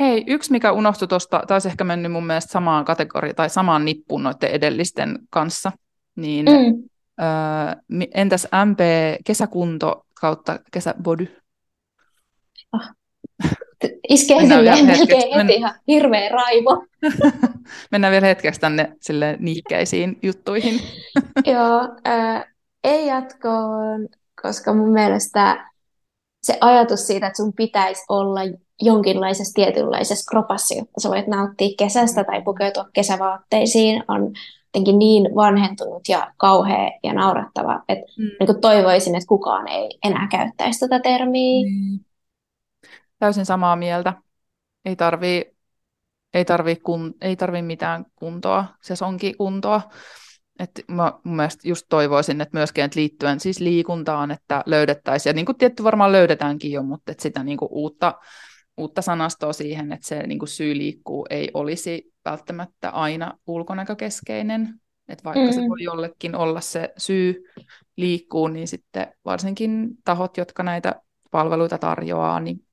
Hei, 0.00 0.24
yksi 0.26 0.52
mikä 0.52 0.72
unohtui 0.72 1.08
tuosta, 1.08 1.42
taisi 1.48 1.68
ehkä 1.68 1.84
mennyt 1.84 2.12
mun 2.12 2.26
mielestä 2.26 2.52
samaan 2.52 2.84
kategoriaan 2.84 3.36
tai 3.36 3.50
samaan 3.50 3.84
nippuun 3.84 4.22
noiden 4.22 4.50
edellisten 4.50 5.18
kanssa, 5.30 5.72
niin 6.16 6.46
mm. 6.46 6.82
ö, 7.20 8.06
entäs 8.14 8.48
MP 8.64 8.80
kesäkunto 9.24 10.06
kautta 10.20 10.58
kesäbody? 10.72 11.41
Iskee 14.08 14.40
silleen 14.40 14.86
melkein 14.86 15.34
heti 15.34 15.54
ihan 15.54 15.74
hirveä 15.88 16.28
raivo. 16.28 16.86
Mennään 17.92 18.12
vielä 18.12 18.26
hetkeksi 18.26 18.60
tänne 18.60 18.92
sille 19.00 19.36
niikkeisiin 19.40 20.18
juttuihin. 20.22 20.80
Joo, 21.52 21.88
äh, 22.08 22.44
ei 22.84 23.06
jatkoon, 23.06 24.08
koska 24.42 24.74
mun 24.74 24.92
mielestä 24.92 25.70
se 26.42 26.58
ajatus 26.60 27.06
siitä, 27.06 27.26
että 27.26 27.36
sun 27.36 27.52
pitäisi 27.52 28.04
olla 28.08 28.40
jonkinlaisessa 28.80 29.54
tietynlaisessa 29.54 30.30
kropassa, 30.30 30.74
jotta 30.74 31.00
sä 31.00 31.08
voit 31.08 31.26
nauttia 31.26 31.74
kesästä 31.78 32.24
tai 32.24 32.42
pukeutua 32.42 32.88
kesävaatteisiin, 32.92 34.04
on 34.08 34.32
jotenkin 34.66 34.98
niin 34.98 35.34
vanhentunut 35.34 36.08
ja 36.08 36.32
kauhea 36.36 36.90
ja 37.02 37.12
naurettava, 37.12 37.82
että 37.88 38.12
mm. 38.18 38.24
niin 38.24 38.60
toivoisin, 38.60 39.14
että 39.14 39.28
kukaan 39.28 39.68
ei 39.68 39.98
enää 40.04 40.28
käyttäisi 40.30 40.80
tätä 40.80 41.00
termiä. 41.00 41.68
Mm. 41.68 41.98
Täysin 43.22 43.46
samaa 43.46 43.76
mieltä. 43.76 44.12
Ei 44.84 44.96
tarvii, 44.96 45.56
ei 46.34 46.44
tarvii, 46.44 46.76
kun, 46.76 47.14
ei 47.20 47.36
tarvii 47.36 47.62
mitään 47.62 48.04
kuntoa, 48.16 48.64
se 48.80 49.04
onkin 49.04 49.36
kuntoa. 49.36 49.82
Et 50.58 50.70
mä 50.88 51.12
mun 51.24 51.36
mielestä 51.36 51.68
just 51.68 51.86
toivoisin, 51.88 52.40
että 52.40 52.58
myöskin 52.58 52.84
että 52.84 53.00
liittyen 53.00 53.40
siis 53.40 53.60
liikuntaan, 53.60 54.30
että 54.30 54.62
löydettäisiin, 54.66 55.30
ja 55.30 55.34
niin 55.34 55.46
kuin 55.46 55.58
tietty 55.58 55.84
varmaan 55.84 56.12
löydetäänkin 56.12 56.72
jo, 56.72 56.82
mutta 56.82 57.12
että 57.12 57.22
sitä 57.22 57.44
niin 57.44 57.58
kuin 57.58 57.68
uutta, 57.72 58.14
uutta 58.76 59.02
sanastoa 59.02 59.52
siihen, 59.52 59.92
että 59.92 60.06
se 60.06 60.26
niin 60.26 60.38
kuin 60.38 60.48
syy 60.48 60.76
liikkuu 60.76 61.26
ei 61.30 61.50
olisi 61.54 62.12
välttämättä 62.24 62.90
aina 62.90 63.38
ulkonäkökeskeinen, 63.46 64.80
että 65.08 65.24
vaikka 65.24 65.46
mm. 65.46 65.52
se 65.52 65.60
voi 65.60 65.82
jollekin 65.82 66.34
olla 66.34 66.60
se 66.60 66.92
syy 66.96 67.44
liikkuu, 67.96 68.48
niin 68.48 68.68
sitten 68.68 69.14
varsinkin 69.24 69.88
tahot, 70.04 70.36
jotka 70.36 70.62
näitä 70.62 71.00
palveluita 71.30 71.78
tarjoaa, 71.78 72.40
niin 72.40 72.66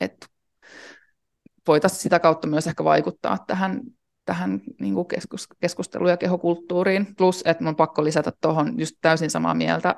että 0.00 0.26
voitaisiin 1.66 2.00
sitä 2.00 2.18
kautta 2.18 2.48
myös 2.48 2.66
ehkä 2.66 2.84
vaikuttaa 2.84 3.38
tähän, 3.46 3.80
tähän 4.24 4.60
niin 4.80 4.94
kuin 4.94 5.08
keskus, 5.08 5.48
keskusteluun 5.60 6.10
ja 6.10 6.16
kehokulttuuriin. 6.16 7.14
Plus, 7.16 7.42
että 7.44 7.68
on 7.68 7.76
pakko 7.76 8.04
lisätä 8.04 8.32
tuohon 8.40 8.78
just 8.78 8.96
täysin 9.00 9.30
samaa 9.30 9.54
mieltä, 9.54 9.94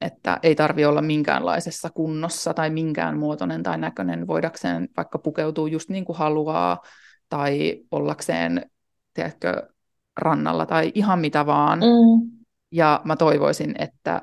että 0.00 0.38
ei 0.42 0.54
tarvi 0.54 0.84
olla 0.84 1.02
minkäänlaisessa 1.02 1.90
kunnossa 1.90 2.54
tai 2.54 2.70
minkään 2.70 3.18
muotoinen 3.18 3.62
tai 3.62 3.78
näköinen 3.78 4.26
voidakseen 4.26 4.88
vaikka 4.96 5.18
pukeutua 5.18 5.68
just 5.68 5.88
niin 5.88 6.04
kuin 6.04 6.18
haluaa 6.18 6.82
tai 7.28 7.82
ollakseen, 7.90 8.70
tiedätkö, 9.14 9.68
rannalla 10.16 10.66
tai 10.66 10.92
ihan 10.94 11.18
mitä 11.18 11.46
vaan. 11.46 11.78
Mm. 11.78 12.30
Ja 12.72 13.00
mä 13.04 13.16
toivoisin, 13.16 13.74
että 13.78 14.22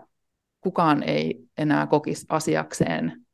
kukaan 0.62 1.04
ei 1.04 1.44
enää 1.58 1.88
kokisi 1.88 2.26
asiakseen 2.30 3.27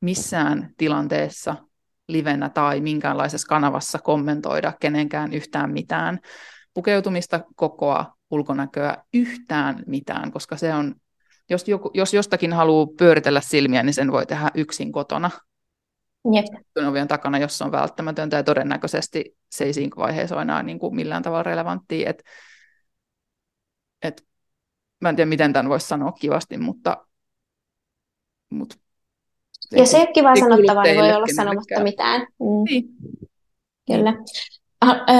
missään 0.00 0.70
tilanteessa 0.76 1.56
livenä 2.08 2.48
tai 2.48 2.80
minkäänlaisessa 2.80 3.48
kanavassa 3.48 3.98
kommentoida 3.98 4.72
kenenkään 4.80 5.32
yhtään 5.32 5.72
mitään, 5.72 6.18
pukeutumista, 6.74 7.40
kokoa, 7.56 8.14
ulkonäköä, 8.30 8.96
yhtään 9.14 9.82
mitään, 9.86 10.32
koska 10.32 10.56
se 10.56 10.74
on, 10.74 10.94
jos, 11.50 11.68
joku, 11.68 11.90
jos 11.94 12.14
jostakin 12.14 12.52
haluaa 12.52 12.86
pyöritellä 12.98 13.40
silmiä, 13.40 13.82
niin 13.82 13.94
sen 13.94 14.12
voi 14.12 14.26
tehdä 14.26 14.50
yksin 14.54 14.92
kotona. 14.92 15.30
Ovien 16.88 17.08
takana, 17.08 17.38
jos 17.38 17.58
se 17.58 17.64
on 17.64 17.72
välttämätöntä, 17.72 18.36
ja 18.36 18.42
todennäköisesti 18.42 19.36
se 19.50 19.64
ei 19.64 19.72
siinä 19.72 19.96
vaiheessa 19.96 20.34
ole 20.34 20.42
enää 20.42 20.62
niin 20.62 20.78
kuin 20.78 20.94
millään 20.94 21.22
tavalla 21.22 21.42
relevanttia. 21.42 22.10
Et, 22.10 22.22
et, 24.02 24.26
mä 25.00 25.08
en 25.08 25.16
tiedä, 25.16 25.28
miten 25.28 25.52
tämän 25.52 25.68
voisi 25.68 25.86
sanoa 25.86 26.12
kivasti, 26.12 26.58
mutta, 26.58 27.06
mutta 28.50 28.76
ja 29.72 29.86
se 29.86 29.96
ei 29.96 30.02
ole 30.02 30.12
kiva 30.12 30.36
sanottavaa, 30.36 30.84
niin 30.84 30.96
voi 30.96 31.12
olla 31.12 31.26
sanomatta 31.36 31.82
mitään. 31.82 32.20
Mm. 32.20 32.64
Niin. 32.68 32.84
Kyllä. 33.86 34.12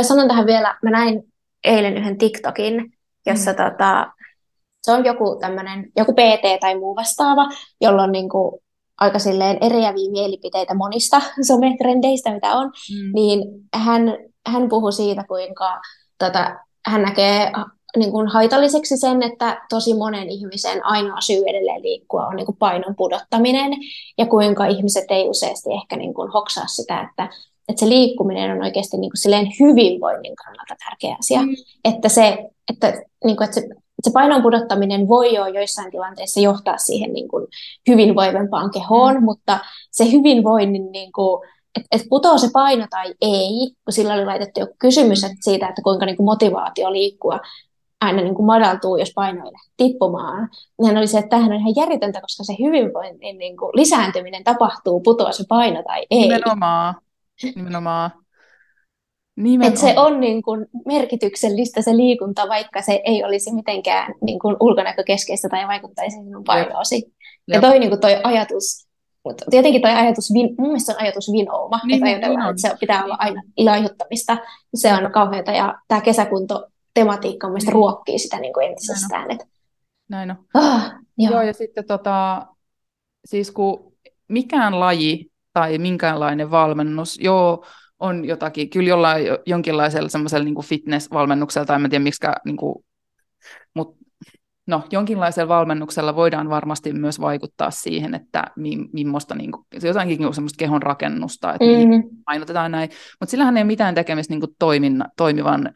Sanon 0.02 0.28
tähän 0.28 0.46
vielä, 0.46 0.78
mä 0.82 0.90
näin 0.90 1.22
eilen 1.64 1.96
yhden 1.96 2.18
TikTokin, 2.18 2.92
jossa 3.26 3.50
mm. 3.50 3.56
tota, 3.56 4.12
se 4.82 4.92
on 4.92 5.04
joku 5.04 5.38
tämmöinen, 5.40 5.92
joku 5.96 6.12
PT 6.12 6.60
tai 6.60 6.78
muu 6.78 6.96
vastaava, 6.96 7.48
jolla 7.80 8.02
on 8.02 8.12
niin 8.12 8.28
kuin 8.28 8.60
aika 8.98 9.18
silleen 9.18 9.58
eriäviä 9.60 10.10
mielipiteitä 10.10 10.74
monista 10.74 11.22
sometrendeistä, 11.48 12.34
mitä 12.34 12.52
on, 12.52 12.66
mm. 12.66 13.12
niin 13.14 13.40
hän, 13.74 14.02
hän 14.46 14.68
puhui 14.68 14.92
siitä, 14.92 15.24
kuinka 15.28 15.80
tota, 16.18 16.56
hän 16.86 17.02
näkee 17.02 17.52
niin 17.96 18.12
kuin 18.12 18.28
haitalliseksi 18.28 18.96
sen, 18.96 19.22
että 19.22 19.62
tosi 19.68 19.94
monen 19.94 20.28
ihmisen 20.28 20.86
ainoa 20.86 21.20
syy 21.20 21.42
edelleen 21.46 21.82
liikkua 21.82 22.26
on 22.26 22.36
niin 22.36 22.46
kuin 22.46 22.56
painon 22.56 22.94
pudottaminen 22.96 23.72
ja 24.18 24.26
kuinka 24.26 24.66
ihmiset 24.66 25.04
ei 25.10 25.28
useasti 25.28 25.72
ehkä 25.72 25.96
niin 25.96 26.14
kuin 26.14 26.32
hoksaa 26.32 26.66
sitä, 26.66 27.00
että, 27.00 27.28
että 27.68 27.80
se 27.80 27.88
liikkuminen 27.88 28.52
on 28.52 28.62
oikeasti 28.62 28.96
niin 28.96 29.10
kuin 29.10 29.18
silleen 29.18 29.46
hyvinvoinnin 29.60 30.36
kannalta 30.36 30.74
tärkeä 30.84 31.16
asia. 31.18 31.42
Mm. 31.42 31.54
Että, 31.84 32.08
se, 32.08 32.38
että, 32.72 32.92
niin 33.24 33.36
kuin, 33.36 33.44
että 33.44 33.60
se 33.60 33.68
se 34.04 34.10
painon 34.12 34.42
pudottaminen 34.42 35.08
voi 35.08 35.34
jo 35.34 35.46
joissain 35.46 35.90
tilanteissa 35.90 36.40
johtaa 36.40 36.78
siihen 36.78 37.12
niin 37.12 37.28
kuin 37.28 37.46
hyvinvoivempaan 37.88 38.70
kehoon, 38.70 39.14
mm. 39.14 39.24
mutta 39.24 39.58
se 39.90 40.12
hyvinvoinnin, 40.12 40.92
niin 40.92 41.12
kuin, 41.12 41.48
että 41.76 41.88
et 41.92 42.02
putoo 42.08 42.38
se 42.38 42.48
paino 42.52 42.86
tai 42.90 43.14
ei, 43.20 43.70
kun 43.84 43.92
sillä 43.92 44.14
oli 44.14 44.24
laitettu 44.24 44.60
joku 44.60 44.74
kysymys 44.78 45.24
että 45.24 45.36
siitä, 45.40 45.68
että 45.68 45.82
kuinka 45.82 46.06
niin 46.06 46.16
kuin 46.16 46.24
motivaatio 46.24 46.92
liikkua 46.92 47.40
aina 48.00 48.22
niin 48.22 48.34
kuin 48.34 48.46
madaltuu, 48.46 48.96
jos 48.96 49.12
paino 49.14 49.44
ei 49.44 49.52
tippumaan. 49.76 50.48
Niin 50.82 50.98
oli 50.98 51.06
se, 51.06 51.18
että 51.18 51.28
tämähän 51.28 51.52
on 51.52 51.58
ihan 51.58 51.74
järjetöntä, 51.76 52.20
koska 52.20 52.44
se 52.44 52.56
hyvinvoinnin 52.60 53.38
niin 53.38 53.56
kuin 53.56 53.70
lisääntyminen 53.74 54.44
tapahtuu, 54.44 55.00
putoaa 55.00 55.32
se 55.32 55.44
paino 55.48 55.82
tai 55.82 56.06
ei. 56.10 56.20
Nimenomaan. 56.20 56.94
Nimenomaan. 57.54 58.10
Että 59.62 59.80
se 59.80 59.94
on 59.96 60.20
niin 60.20 60.42
kuin 60.42 60.66
merkityksellistä 60.86 61.82
se 61.82 61.96
liikunta, 61.96 62.48
vaikka 62.48 62.82
se 62.82 63.00
ei 63.04 63.24
olisi 63.24 63.54
mitenkään 63.54 64.14
niin 64.22 64.38
kuin 64.38 64.56
ulkonäkökeskeistä 64.60 65.48
tai 65.48 65.68
vaikuttaisi 65.68 66.16
sinun 66.16 66.44
painoosi. 66.44 67.14
Ja 67.48 67.60
toi, 67.60 67.78
niin 67.78 67.90
kuin 67.90 68.00
toi 68.00 68.20
ajatus, 68.24 68.86
mutta 69.24 69.44
tietenkin 69.50 69.82
toi 69.82 69.90
ajatus, 69.90 70.30
mun 70.58 70.68
mielestä 70.68 70.92
on 70.92 71.02
ajatus 71.02 71.32
vinouma, 71.32 71.80
niin, 71.84 71.94
että 71.94 72.06
ajatellaan, 72.06 72.44
niin 72.44 72.50
että 72.50 72.68
se 72.68 72.76
pitää 72.80 73.04
olla 73.04 73.16
aina 73.18 73.42
ilaihuttamista. 73.56 74.36
Se 74.74 74.92
on 74.92 75.12
kauheata 75.12 75.52
ja 75.52 75.74
tämä 75.88 76.00
kesäkunto 76.00 76.66
tematiikka 76.96 77.48
mielestäni 77.48 77.72
niin. 77.72 77.74
ruokkii 77.74 78.18
sitä 78.18 78.40
niin 78.40 78.52
kuin 78.52 78.66
entisestään. 78.66 79.28
Näin 79.28 79.40
on. 79.40 79.46
Näin 80.08 80.30
on. 80.30 80.36
Ah, 80.54 80.92
joo. 81.18 81.32
joo, 81.32 81.42
ja 81.42 81.52
sitten 81.52 81.86
tota, 81.86 82.46
siis 83.24 83.50
kun 83.50 83.92
mikään 84.28 84.80
laji 84.80 85.30
tai 85.52 85.78
minkäänlainen 85.78 86.50
valmennus, 86.50 87.18
joo, 87.20 87.64
on 87.98 88.24
jotakin, 88.24 88.70
kyllä 88.70 88.88
jollain 88.88 89.26
jonkinlaisella 89.46 90.08
semmoisella 90.08 90.44
niin 90.44 90.64
fitness-valmennuksella, 90.64 91.66
tai 91.66 91.84
en 91.84 91.90
tiedä 91.90 92.02
miksi, 92.02 92.26
niin 92.44 92.56
kuin, 92.56 92.84
mutta 93.74 94.04
no, 94.66 94.82
jonkinlaisella 94.90 95.48
valmennuksella 95.48 96.16
voidaan 96.16 96.50
varmasti 96.50 96.92
myös 96.92 97.20
vaikuttaa 97.20 97.70
siihen, 97.70 98.14
että 98.14 98.44
mi, 98.56 98.76
millaista, 98.92 99.34
niin 99.34 99.52
kuin, 99.52 99.66
jotakin 99.82 100.18
niin 100.18 100.34
semmoista 100.34 100.58
kehon 100.58 100.82
rakennusta, 100.82 101.54
että 101.54 101.64
mm-hmm. 101.64 102.08
painotetaan 102.24 102.72
näin, 102.72 102.90
mutta 103.20 103.30
sillähän 103.30 103.56
ei 103.56 103.62
ole 103.62 103.66
mitään 103.66 103.94
tekemistä 103.94 104.32
niin 104.32 104.40
kuin 104.40 104.56
toimin, 104.58 105.04
toimivan 105.16 105.74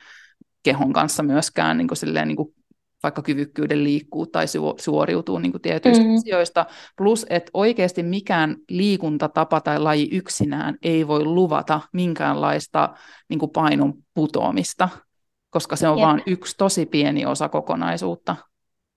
kehon 0.63 0.93
kanssa 0.93 1.23
myöskään 1.23 1.79
niin 1.79 1.89
kuin 1.89 1.99
silleen, 1.99 2.29
niin 2.29 2.37
kuin 2.37 2.55
vaikka 3.03 3.23
kyvykkyyden 3.23 3.85
liikkuu 3.85 4.27
tai 4.27 4.47
suoriutuu 4.81 5.39
niin 5.39 5.53
kuin 5.53 5.63
tietyistä 5.63 6.05
mm. 6.05 6.15
asioista. 6.15 6.67
Plus, 6.97 7.27
että 7.31 7.51
oikeasti 7.55 8.03
mikään 8.03 8.57
liikuntatapa 8.71 9.61
tai 9.61 9.79
laji 9.79 10.09
yksinään 10.13 10.77
ei 10.83 11.09
voi 11.09 11.25
luvata 11.25 11.81
minkäänlaista 11.93 12.95
niin 13.29 13.39
kuin 13.39 13.51
painon 13.51 13.95
putoamista, 14.15 14.89
koska 15.51 15.77
se 15.77 15.89
on 15.89 16.01
vain 16.01 16.23
yksi 16.27 16.55
tosi 16.59 16.87
pieni 16.87 17.27
osa 17.27 17.49
kokonaisuutta. 17.49 18.37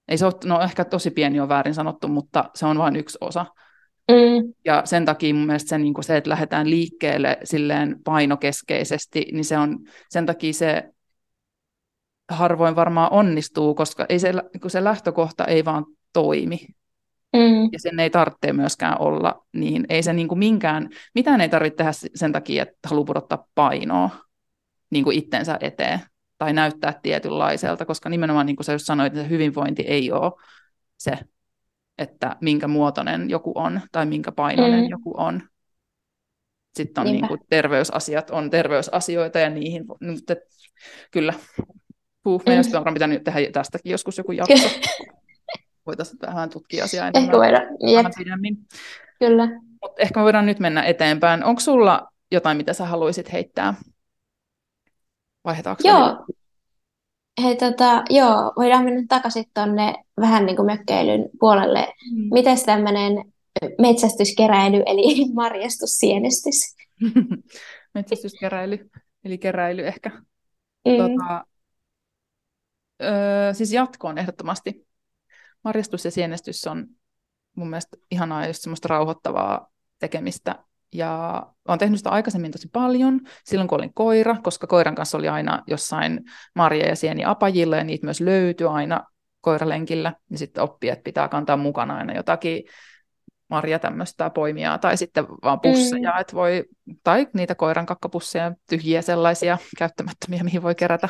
Ei 0.07 0.17
se 0.17 0.25
ole, 0.25 0.33
no 0.45 0.61
ehkä 0.61 0.85
tosi 0.85 1.11
pieni 1.11 1.39
on 1.39 1.49
väärin 1.49 1.73
sanottu, 1.73 2.07
mutta 2.07 2.49
se 2.55 2.65
on 2.65 2.77
vain 2.77 2.95
yksi 2.95 3.17
osa. 3.21 3.45
Mm. 4.11 4.53
Ja 4.65 4.81
sen 4.85 5.05
takia 5.05 5.33
mun 5.33 5.45
mielestä 5.45 5.69
se, 5.69 5.77
niin 5.77 5.93
se, 6.01 6.17
että 6.17 6.29
lähdetään 6.29 6.69
liikkeelle 6.69 7.37
silleen 7.43 7.99
painokeskeisesti, 8.03 9.25
niin 9.31 9.45
se 9.45 9.57
on, 9.57 9.79
sen 10.09 10.25
takia 10.25 10.53
se 10.53 10.92
harvoin 12.29 12.75
varmaan 12.75 13.11
onnistuu, 13.11 13.75
koska 13.75 14.05
ei 14.09 14.19
se, 14.19 14.33
kun 14.61 14.71
se 14.71 14.83
lähtökohta 14.83 15.45
ei 15.45 15.65
vaan 15.65 15.85
toimi. 16.13 16.59
Mm. 17.33 17.69
Ja 17.71 17.79
sen 17.79 17.99
ei 17.99 18.09
tarvitse 18.09 18.53
myöskään 18.53 19.01
olla, 19.01 19.45
niin 19.53 19.85
ei 19.89 20.03
se 20.03 20.13
niin 20.13 20.27
kuin 20.27 20.39
minkään, 20.39 20.89
mitään 21.15 21.41
ei 21.41 21.49
tarvitse 21.49 21.77
tehdä 21.77 21.91
sen 22.15 22.31
takia, 22.31 22.63
että 22.63 22.89
haluaa 22.89 23.05
pudottaa 23.05 23.47
painoa 23.55 24.09
niin 24.89 25.03
kuin 25.03 25.17
itsensä 25.17 25.57
eteen 25.61 25.99
tai 26.37 26.53
näyttää 26.53 26.99
tietynlaiselta, 27.03 27.85
koska 27.85 28.09
nimenomaan 28.09 28.45
niin 28.45 28.55
kuin 28.55 28.65
sä 28.65 28.71
just 28.71 28.85
sanoit, 28.85 29.13
että 29.13 29.23
se 29.23 29.29
hyvinvointi 29.29 29.81
ei 29.81 30.11
ole 30.11 30.31
se, 30.97 31.17
että 31.97 32.35
minkä 32.41 32.67
muotoinen 32.67 33.29
joku 33.29 33.51
on 33.55 33.81
tai 33.91 34.05
minkä 34.05 34.31
painoinen 34.31 34.83
mm. 34.83 34.89
joku 34.89 35.13
on. 35.17 35.41
Sitten 36.75 37.01
on 37.01 37.11
niin 37.11 37.27
kuin 37.27 37.39
terveysasiat 37.49 38.29
on 38.29 38.49
terveysasioita 38.49 39.39
ja 39.39 39.49
niihin, 39.49 39.85
mutta 40.01 40.35
kyllä 41.11 41.33
Huh, 42.25 42.43
meidän 42.45 42.65
mm. 42.71 42.87
on 42.87 42.93
pitänyt 42.93 43.23
tehdä 43.23 43.51
tästäkin 43.51 43.91
joskus 43.91 44.17
joku 44.17 44.31
jakso. 44.31 44.69
Voitaisiin 45.85 46.19
vähän 46.21 46.49
tutkia 46.49 46.83
asiaa 46.83 47.07
enemmän. 47.07 47.23
Ehkä 47.23 47.37
voidaan, 47.37 48.13
pidemmin. 48.17 48.57
Kyllä. 49.19 49.47
Mut 49.81 49.99
ehkä 49.99 50.19
me 50.19 50.23
voidaan 50.23 50.45
nyt 50.45 50.59
mennä 50.59 50.83
eteenpäin. 50.83 51.43
Onko 51.43 51.59
sulla 51.61 52.07
jotain, 52.31 52.57
mitä 52.57 52.73
sä 52.73 52.85
haluaisit 52.85 53.33
heittää? 53.33 53.73
Vaihdetaanko 55.45 55.81
Joo. 55.85 56.25
Hei, 57.43 57.55
tota, 57.55 58.03
joo, 58.09 58.53
voidaan 58.57 58.83
mennä 58.83 59.03
takaisin 59.09 59.45
tuonne 59.53 59.93
vähän 60.19 60.45
niin 60.45 60.55
kuin 60.55 60.65
mökkeilyn 60.65 61.29
puolelle. 61.39 61.87
Mm. 62.11 62.29
Miten 62.33 62.57
tämmöinen 62.65 63.33
metsästyskeräily, 63.81 64.83
eli 64.85 65.25
marjastussienestys? 65.33 66.75
Metsästyskeräily, 67.95 68.89
eli 69.25 69.37
keräily 69.37 69.87
ehkä. 69.87 70.09
Mm. 70.85 70.97
Tota, 70.97 71.45
öö, 73.01 73.53
siis 73.53 73.73
jatkoon 73.73 74.17
ehdottomasti. 74.17 74.87
Marjastus 75.63 76.05
ja 76.05 76.11
sienestys 76.11 76.67
on 76.67 76.87
mun 77.55 77.69
mielestä 77.69 77.97
ihanaa 78.11 78.47
just 78.47 78.61
semmoista 78.61 78.87
rauhoittavaa 78.87 79.71
tekemistä. 79.99 80.55
Ja 80.93 81.43
olen 81.67 81.79
tehnyt 81.79 81.99
sitä 81.99 82.09
aikaisemmin 82.09 82.51
tosi 82.51 82.67
paljon, 82.73 83.19
silloin 83.45 83.67
kun 83.67 83.77
olin 83.77 83.93
koira, 83.93 84.35
koska 84.43 84.67
koiran 84.67 84.95
kanssa 84.95 85.17
oli 85.17 85.27
aina 85.27 85.63
jossain 85.67 86.21
marja- 86.55 86.87
ja 86.87 86.95
sieni 86.95 87.25
apajilla, 87.25 87.77
ja 87.77 87.83
niitä 87.83 88.07
myös 88.07 88.21
löytyi 88.21 88.67
aina 88.67 89.03
koiralenkillä, 89.41 90.13
niin 90.29 90.37
sitten 90.37 90.63
oppii, 90.63 90.89
että 90.89 91.03
pitää 91.03 91.27
kantaa 91.27 91.57
mukana 91.57 91.97
aina 91.97 92.13
jotakin 92.13 92.63
marja 93.49 93.79
tämmöistä 93.79 94.29
poimia 94.29 94.77
tai 94.77 94.97
sitten 94.97 95.25
vaan 95.43 95.59
pusseja, 95.59 96.11
mm. 96.11 96.21
että 96.21 96.33
voi, 96.33 96.65
tai 97.03 97.27
niitä 97.33 97.55
koiran 97.55 97.85
kakkapusseja, 97.85 98.51
tyhjiä 98.69 99.01
sellaisia 99.01 99.57
käyttämättömiä, 99.77 100.43
mihin 100.43 100.63
voi 100.63 100.75
kerätä. 100.75 101.09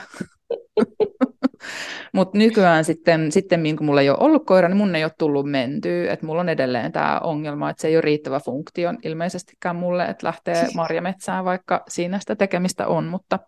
Mutta 2.13 2.37
nykyään 2.37 2.85
sitten, 2.85 3.31
sitten 3.31 3.75
kun 3.77 3.85
mulla 3.85 4.01
ei 4.01 4.09
ole 4.09 4.17
ollut 4.19 4.45
koira, 4.45 4.67
niin 4.67 4.77
mun 4.77 4.95
ei 4.95 5.03
ole 5.03 5.11
tullut 5.17 5.51
mentyä. 5.51 6.13
Että 6.13 6.25
mulla 6.25 6.41
on 6.41 6.49
edelleen 6.49 6.91
tämä 6.91 7.19
ongelma, 7.19 7.69
että 7.69 7.81
se 7.81 7.87
ei 7.87 7.95
ole 7.95 8.01
riittävä 8.01 8.39
funktio 8.39 8.93
ilmeisestikään 9.03 9.75
mulle, 9.75 10.05
että 10.05 10.27
lähtee 10.27 10.67
marjametsään, 10.75 11.45
vaikka 11.45 11.83
siinä 11.87 12.19
sitä 12.19 12.35
tekemistä 12.35 12.87
on, 12.87 13.05
mutta, 13.05 13.39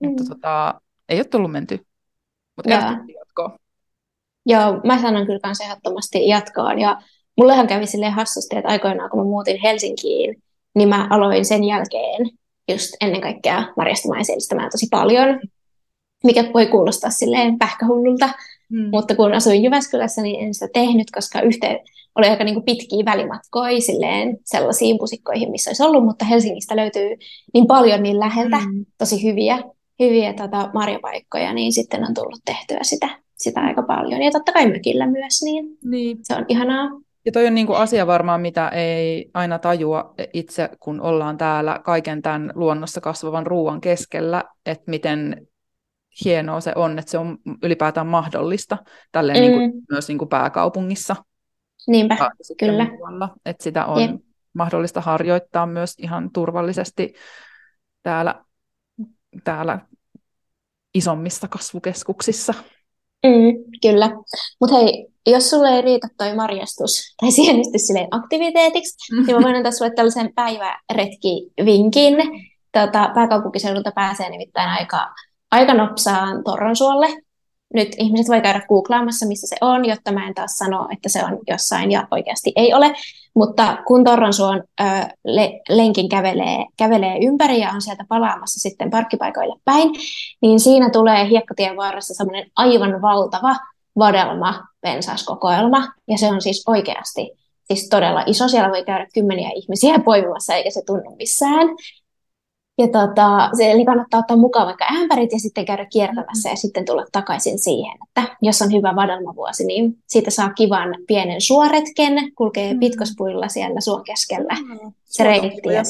mm. 0.00 0.08
mutta 0.08 0.24
tota, 0.28 0.80
ei 1.08 1.18
ole 1.18 1.24
tullut 1.24 1.52
mentyä. 1.52 1.78
Mutta 2.56 2.70
jatkoa. 2.70 3.58
Joo, 4.46 4.80
mä 4.84 5.00
sanon 5.02 5.26
kyllä 5.26 5.40
myös 5.46 5.60
ehdottomasti 5.60 6.28
jatkoon. 6.28 6.78
Ja 6.78 7.02
mullehan 7.36 7.66
kävi 7.66 7.86
silleen 7.86 8.12
hassusti, 8.12 8.56
että 8.56 8.70
aikoinaan 8.70 9.10
kun 9.10 9.20
mä 9.20 9.24
muutin 9.24 9.60
Helsinkiin, 9.62 10.42
niin 10.74 10.88
mä 10.88 11.06
aloin 11.10 11.44
sen 11.44 11.64
jälkeen 11.64 12.30
just 12.68 12.90
ennen 13.00 13.20
kaikkea 13.20 13.64
marjastamaan 13.76 14.24
ja 14.62 14.70
tosi 14.70 14.86
paljon 14.90 15.40
mikä 16.24 16.44
voi 16.54 16.66
kuulostaa 16.66 17.10
silleen 17.10 17.58
pähkähullulta, 17.58 18.28
mm. 18.68 18.88
mutta 18.92 19.16
kun 19.16 19.34
asuin 19.34 19.62
Jyväskylässä, 19.62 20.22
niin 20.22 20.44
en 20.44 20.54
sitä 20.54 20.68
tehnyt, 20.72 21.10
koska 21.10 21.40
yhteen 21.40 21.80
oli 22.14 22.26
aika 22.26 22.44
niin 22.44 22.54
kuin 22.54 22.64
pitkiä 22.64 23.04
välimatkoja 23.04 23.80
silleen 23.80 24.38
sellaisiin 24.44 24.98
pusikkoihin, 24.98 25.50
missä 25.50 25.70
olisi 25.70 25.82
ollut, 25.82 26.04
mutta 26.04 26.24
Helsingistä 26.24 26.76
löytyy 26.76 27.08
niin 27.54 27.66
paljon 27.66 28.02
niin 28.02 28.20
läheltä 28.20 28.56
mm. 28.56 28.86
tosi 28.98 29.24
hyviä, 29.24 29.58
hyviä 30.00 30.32
tota, 30.32 30.70
marjapaikkoja, 30.74 31.52
niin 31.52 31.72
sitten 31.72 32.04
on 32.04 32.14
tullut 32.14 32.40
tehtyä 32.44 32.78
sitä, 32.82 33.08
sitä 33.38 33.60
aika 33.60 33.82
paljon. 33.82 34.22
Ja 34.22 34.30
totta 34.30 34.52
kai 34.52 34.70
mökillä 34.70 35.06
myös, 35.06 35.42
niin, 35.42 35.78
niin. 35.84 36.18
se 36.22 36.34
on 36.34 36.44
ihanaa. 36.48 36.90
Ja 37.26 37.32
toi 37.32 37.46
on 37.46 37.54
niin 37.54 37.66
kuin 37.66 37.78
asia 37.78 38.06
varmaan, 38.06 38.40
mitä 38.40 38.68
ei 38.68 39.30
aina 39.34 39.58
tajua 39.58 40.14
itse, 40.32 40.68
kun 40.80 41.00
ollaan 41.00 41.38
täällä 41.38 41.80
kaiken 41.84 42.22
tämän 42.22 42.52
luonnossa 42.54 43.00
kasvavan 43.00 43.46
ruoan 43.46 43.80
keskellä, 43.80 44.44
että 44.66 44.90
miten 44.90 45.46
hienoa 46.24 46.60
se 46.60 46.72
on, 46.76 46.98
että 46.98 47.10
se 47.10 47.18
on 47.18 47.38
ylipäätään 47.62 48.06
mahdollista 48.06 48.78
tälleen 49.12 49.38
mm. 49.38 49.42
niin 49.42 49.52
kuin, 49.52 49.82
myös 49.90 50.08
niin 50.08 50.18
kuin 50.18 50.28
pääkaupungissa. 50.28 51.16
Niinpä, 51.86 52.30
kyllä. 52.58 52.84
Muualla, 52.84 53.28
että 53.46 53.64
sitä 53.64 53.86
on 53.86 54.02
Jep. 54.02 54.10
mahdollista 54.52 55.00
harjoittaa 55.00 55.66
myös 55.66 55.94
ihan 55.98 56.30
turvallisesti 56.32 57.14
täällä, 58.02 58.44
täällä 59.44 59.78
isommissa 60.94 61.48
kasvukeskuksissa. 61.48 62.54
Mm, 63.26 63.64
kyllä. 63.82 64.10
Mutta 64.60 64.76
hei, 64.76 65.06
jos 65.26 65.50
sulle 65.50 65.68
ei 65.68 65.82
riitä 65.82 66.08
toi 66.16 66.34
marjastus 66.34 66.90
tai 67.20 67.30
sienestys 67.30 67.86
silleen 67.86 68.08
aktiviteetiksi, 68.10 69.14
niin 69.14 69.36
mä 69.36 69.42
voin 69.42 69.56
antaa 69.56 69.72
sulle 69.72 69.92
tällaisen 69.94 70.32
päiväretki-vinkin. 70.34 72.16
Tota, 72.72 73.10
pääkaupunkiseudulta 73.14 73.92
pääsee 73.94 74.30
nimittäin 74.30 74.70
aika 74.70 75.14
aika 75.54 75.74
nopsaan 75.74 76.44
Torronsuolle. 76.44 77.06
Nyt 77.74 77.88
ihmiset 77.98 78.28
voi 78.28 78.40
käydä 78.40 78.60
googlaamassa, 78.68 79.26
missä 79.26 79.46
se 79.46 79.56
on, 79.60 79.84
jotta 79.84 80.12
mä 80.12 80.26
en 80.26 80.34
taas 80.34 80.58
sano, 80.58 80.88
että 80.92 81.08
se 81.08 81.24
on 81.24 81.38
jossain 81.50 81.90
ja 81.90 82.08
oikeasti 82.10 82.52
ei 82.56 82.74
ole. 82.74 82.94
Mutta 83.34 83.78
kun 83.86 84.04
Torronsuon 84.04 84.62
ö, 84.80 84.84
le- 85.24 85.60
lenkin 85.68 86.08
kävelee, 86.08 86.64
kävelee 86.76 87.18
ympäri 87.18 87.60
ja 87.60 87.70
on 87.70 87.82
sieltä 87.82 88.04
palaamassa 88.08 88.60
sitten 88.60 88.90
parkkipaikoille 88.90 89.60
päin, 89.64 89.90
niin 90.42 90.60
siinä 90.60 90.90
tulee 90.90 91.28
hiekkatien 91.28 91.76
varressa 91.76 92.14
semmoinen 92.14 92.50
aivan 92.56 93.02
valtava 93.02 93.56
vadelma 93.98 94.62
pensaskokoelma, 94.80 95.88
ja 96.08 96.18
se 96.18 96.26
on 96.26 96.40
siis 96.40 96.64
oikeasti 96.66 97.30
siis 97.64 97.88
todella 97.88 98.22
iso. 98.26 98.48
Siellä 98.48 98.70
voi 98.70 98.84
käydä 98.84 99.06
kymmeniä 99.14 99.50
ihmisiä 99.54 99.98
poimimassa, 99.98 100.54
eikä 100.54 100.70
se 100.70 100.82
tunnu 100.86 101.16
missään. 101.16 101.68
Ja 102.78 102.88
tota, 102.88 103.50
se, 103.56 103.70
eli 103.70 103.84
kannattaa 103.84 104.20
ottaa 104.20 104.36
mukaan 104.36 104.66
vaikka 104.66 104.86
ämpärit 105.00 105.32
ja 105.32 105.38
sitten 105.38 105.64
käydä 105.64 105.86
kiertämässä 105.86 106.48
ja 106.48 106.56
sitten 106.56 106.84
tulla 106.84 107.04
takaisin 107.12 107.58
siihen, 107.58 107.98
että 108.08 108.36
jos 108.42 108.62
on 108.62 108.72
hyvä 108.72 108.96
vadelmavuosi, 108.96 109.64
niin 109.64 109.98
siitä 110.06 110.30
saa 110.30 110.52
kivan 110.52 110.94
pienen 111.06 111.40
suoretken, 111.40 112.32
kulkee 112.34 112.74
mm. 112.74 112.80
pitkospuilla 112.80 113.48
siellä 113.48 113.80
suon 113.80 114.04
keskellä 114.04 114.54
mm. 114.54 114.92
se 115.04 115.24
reitti. 115.24 115.68
Ja, 115.68 115.82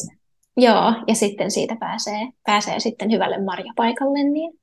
joo, 0.57 0.93
ja 1.09 1.15
sitten 1.15 1.51
siitä 1.51 1.77
pääsee, 1.81 2.29
pääsee 2.47 2.81
sitten 2.81 3.11
hyvälle 3.11 3.45
marjapaikalle, 3.45 4.23
niin 4.23 4.61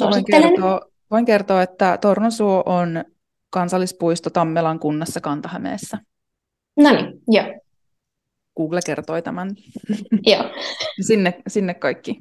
voin 0.00 0.24
kertoa, 0.24 0.80
voin 1.10 1.24
kertoa, 1.24 1.62
että 1.62 1.98
Tornosuo 2.00 2.62
on 2.66 3.04
kansallispuisto 3.50 4.30
Tammelan 4.30 4.78
kunnassa 4.78 5.20
Kantahämeessä. 5.20 5.98
No 6.76 6.90
niin, 6.90 7.20
joo. 7.28 7.44
Google 8.58 8.80
kertoi 8.86 9.22
tämän. 9.22 9.50
Joo. 10.26 10.44
sinne, 11.08 11.34
sinne 11.48 11.74
kaikki 11.74 12.20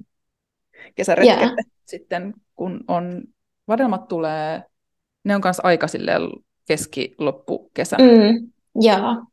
kesäretket 0.95 1.37
yeah. 1.37 1.51
sitten, 1.85 2.33
kun 2.55 2.79
on, 2.87 3.23
vadelmat 3.67 4.07
tulee, 4.07 4.63
ne 5.23 5.35
on 5.35 5.41
kanssa 5.41 5.63
aika 5.65 5.87
silleen 5.87 6.21
keski-loppukesä. 6.67 7.97
Mm, 7.97 8.51
joo. 8.75 9.23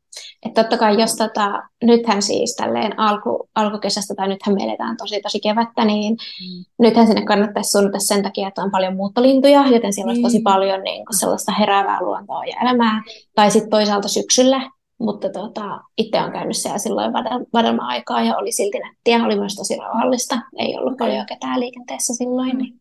Että 0.47 0.63
totta 0.63 0.79
kai 0.79 1.01
jos 1.01 1.17
tota, 1.17 1.63
nythän 1.83 2.23
siis 2.23 2.57
tälleen 2.57 2.99
alku, 2.99 3.49
alkukesästä 3.55 4.15
tai 4.15 4.29
nythän 4.29 4.55
me 4.55 4.65
eletään 4.65 4.97
tosi 4.97 5.21
tosi 5.21 5.41
kevättä, 5.41 5.85
niin 5.85 6.13
mm. 6.13 6.65
nythän 6.79 7.07
sinne 7.07 7.25
kannattaisi 7.25 7.71
suunnata 7.71 7.99
sen 7.99 8.23
takia, 8.23 8.49
että 8.49 8.63
on 8.63 8.71
paljon 8.71 8.97
muuttolintuja, 8.97 9.65
joten 9.69 9.93
siellä 9.93 10.07
mm. 10.07 10.11
olisi 10.11 10.23
tosi 10.23 10.39
mm. 10.39 10.43
paljon 10.43 10.83
niin 10.83 11.07
kuin 11.07 11.19
sellaista 11.19 11.53
heräävää 11.53 12.03
luontoa 12.03 12.45
ja 12.45 12.57
elämää. 12.63 13.03
Tai 13.35 13.51
sitten 13.51 13.71
toisaalta 13.71 14.09
syksyllä 14.09 14.71
mutta 15.05 15.31
tota, 15.31 15.81
itse 15.99 16.21
on 16.21 16.33
käynyt 16.33 16.57
siellä 16.57 16.79
silloin 16.79 17.13
vadelma-aikaa 17.53 18.23
ja 18.23 18.37
oli 18.37 18.53
silti 18.53 18.79
nättiä. 18.79 19.25
Oli 19.25 19.39
myös 19.39 19.55
tosi 19.55 19.77
rauhallista. 19.77 20.41
Ei 20.59 20.77
ollut 20.77 20.97
paljon 20.99 21.27
ketään 21.27 21.61
liikenteessä 21.61 22.15
silloin. 22.15 22.59
Niin. 22.59 22.81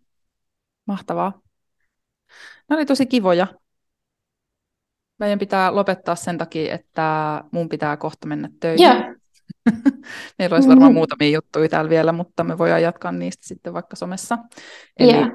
Mahtavaa. 0.88 1.42
Ne 2.70 2.76
oli 2.76 2.86
tosi 2.86 3.06
kivoja. 3.06 3.48
Meidän 5.20 5.40
pitää 5.40 5.76
lopettaa 5.76 6.16
sen 6.16 6.38
takia, 6.38 6.74
että 6.74 7.44
mun 7.52 7.70
pitää 7.70 7.98
kohta 7.98 8.28
mennä 8.28 8.50
töihin. 8.60 8.84
Joo. 8.84 8.96
Meillä 10.40 10.56
olisi 10.56 10.70
varmaan 10.70 10.92
mm-hmm. 10.92 10.98
muutamia 10.98 11.30
juttuja 11.30 11.70
täällä 11.70 11.90
vielä, 11.90 12.12
mutta 12.12 12.44
me 12.44 12.58
voidaan 12.58 12.82
jatkaa 12.82 13.12
niistä 13.12 13.48
sitten 13.48 13.74
vaikka 13.74 13.96
somessa. 13.96 14.38
Eli, 15.00 15.14
yeah. 15.14 15.30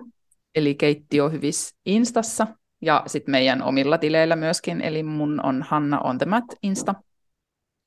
eli 0.54 0.74
Keittiö 0.74 1.28
Hyvis 1.28 1.74
Instassa 1.86 2.46
ja 2.82 3.02
sitten 3.06 3.32
meidän 3.32 3.62
omilla 3.62 3.98
tileillä 3.98 4.36
myöskin, 4.36 4.80
eli 4.80 5.02
mun 5.02 5.40
on 5.42 5.62
Hanna 5.62 6.00
on 6.00 6.18
the 6.18 6.26
Mat 6.26 6.44
Insta. 6.62 6.94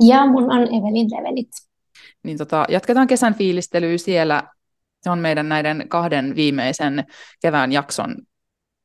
Ja 0.08 0.26
mun 0.26 0.44
on 0.44 0.62
Evelin 0.62 1.08
Levelit. 1.12 1.50
Niin 2.24 2.38
tota, 2.38 2.66
jatketaan 2.70 3.08
kesän 3.08 3.36
fiilistelyä 3.36 3.98
siellä. 3.98 4.44
Se 5.02 5.10
on 5.10 5.20
meidän 5.20 5.50
näiden 5.50 5.86
kahden 5.90 6.36
viimeisen 6.36 7.06
kevään 7.42 7.72
jakson 7.72 8.16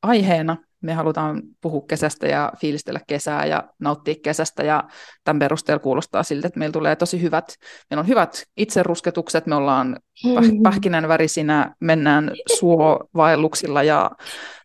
aiheena. 0.03 0.57
Me 0.81 0.93
halutaan 0.93 1.41
puhua 1.61 1.85
kesästä 1.87 2.27
ja 2.27 2.51
fiilistellä 2.61 2.99
kesää 3.07 3.45
ja 3.45 3.63
nauttia 3.79 4.15
kesästä 4.23 4.63
ja 4.63 4.83
tämän 5.23 5.39
perusteella 5.39 5.83
kuulostaa 5.83 6.23
siltä, 6.23 6.47
että 6.47 6.59
meillä 6.59 6.73
tulee 6.73 6.95
tosi 6.95 7.21
hyvät, 7.21 7.55
meillä 7.89 8.01
on 8.01 8.07
hyvät 8.07 8.43
itserusketukset, 8.57 9.45
me 9.45 9.55
ollaan 9.55 9.99
mm-hmm. 10.25 10.63
pähkinänvärisinä, 10.63 11.75
mennään 11.79 12.31
suovaelluksilla 12.57 13.83
ja 13.83 14.11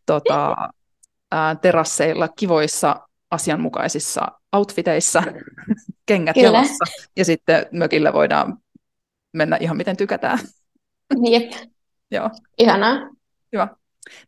tota, 0.07 0.57
ää, 1.32 1.54
terasseilla 1.54 2.28
kivoissa 2.28 3.08
asianmukaisissa 3.30 4.28
outfiteissa, 4.52 5.22
kengät 6.06 6.34
Kyllä. 6.34 6.46
jalassa, 6.46 6.84
ja 7.16 7.24
sitten 7.24 7.66
mökillä 7.72 8.12
voidaan 8.12 8.58
mennä 9.32 9.56
ihan 9.60 9.76
miten 9.76 9.96
tykätään. 9.96 10.38
Jep. 11.30 11.52
Joo. 12.10 12.30
Ihanaa. 12.58 13.10
Hyvä. 13.52 13.68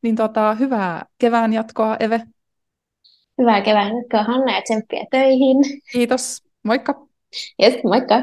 Niin 0.03 0.17
tota, 0.17 0.55
hyvää 0.55 1.07
kevään 1.19 1.53
jatkoa, 1.53 1.97
Eve. 2.01 2.21
Hyvää 3.39 3.61
kevään 3.61 3.93
jatkoa, 3.97 4.23
Hanna, 4.23 4.55
ja 4.55 4.63
tsemppiä 4.63 5.05
töihin. 5.11 5.57
Kiitos. 5.93 6.43
Moikka. 6.63 7.07
Yes, 7.63 7.75
moikka. 7.85 8.15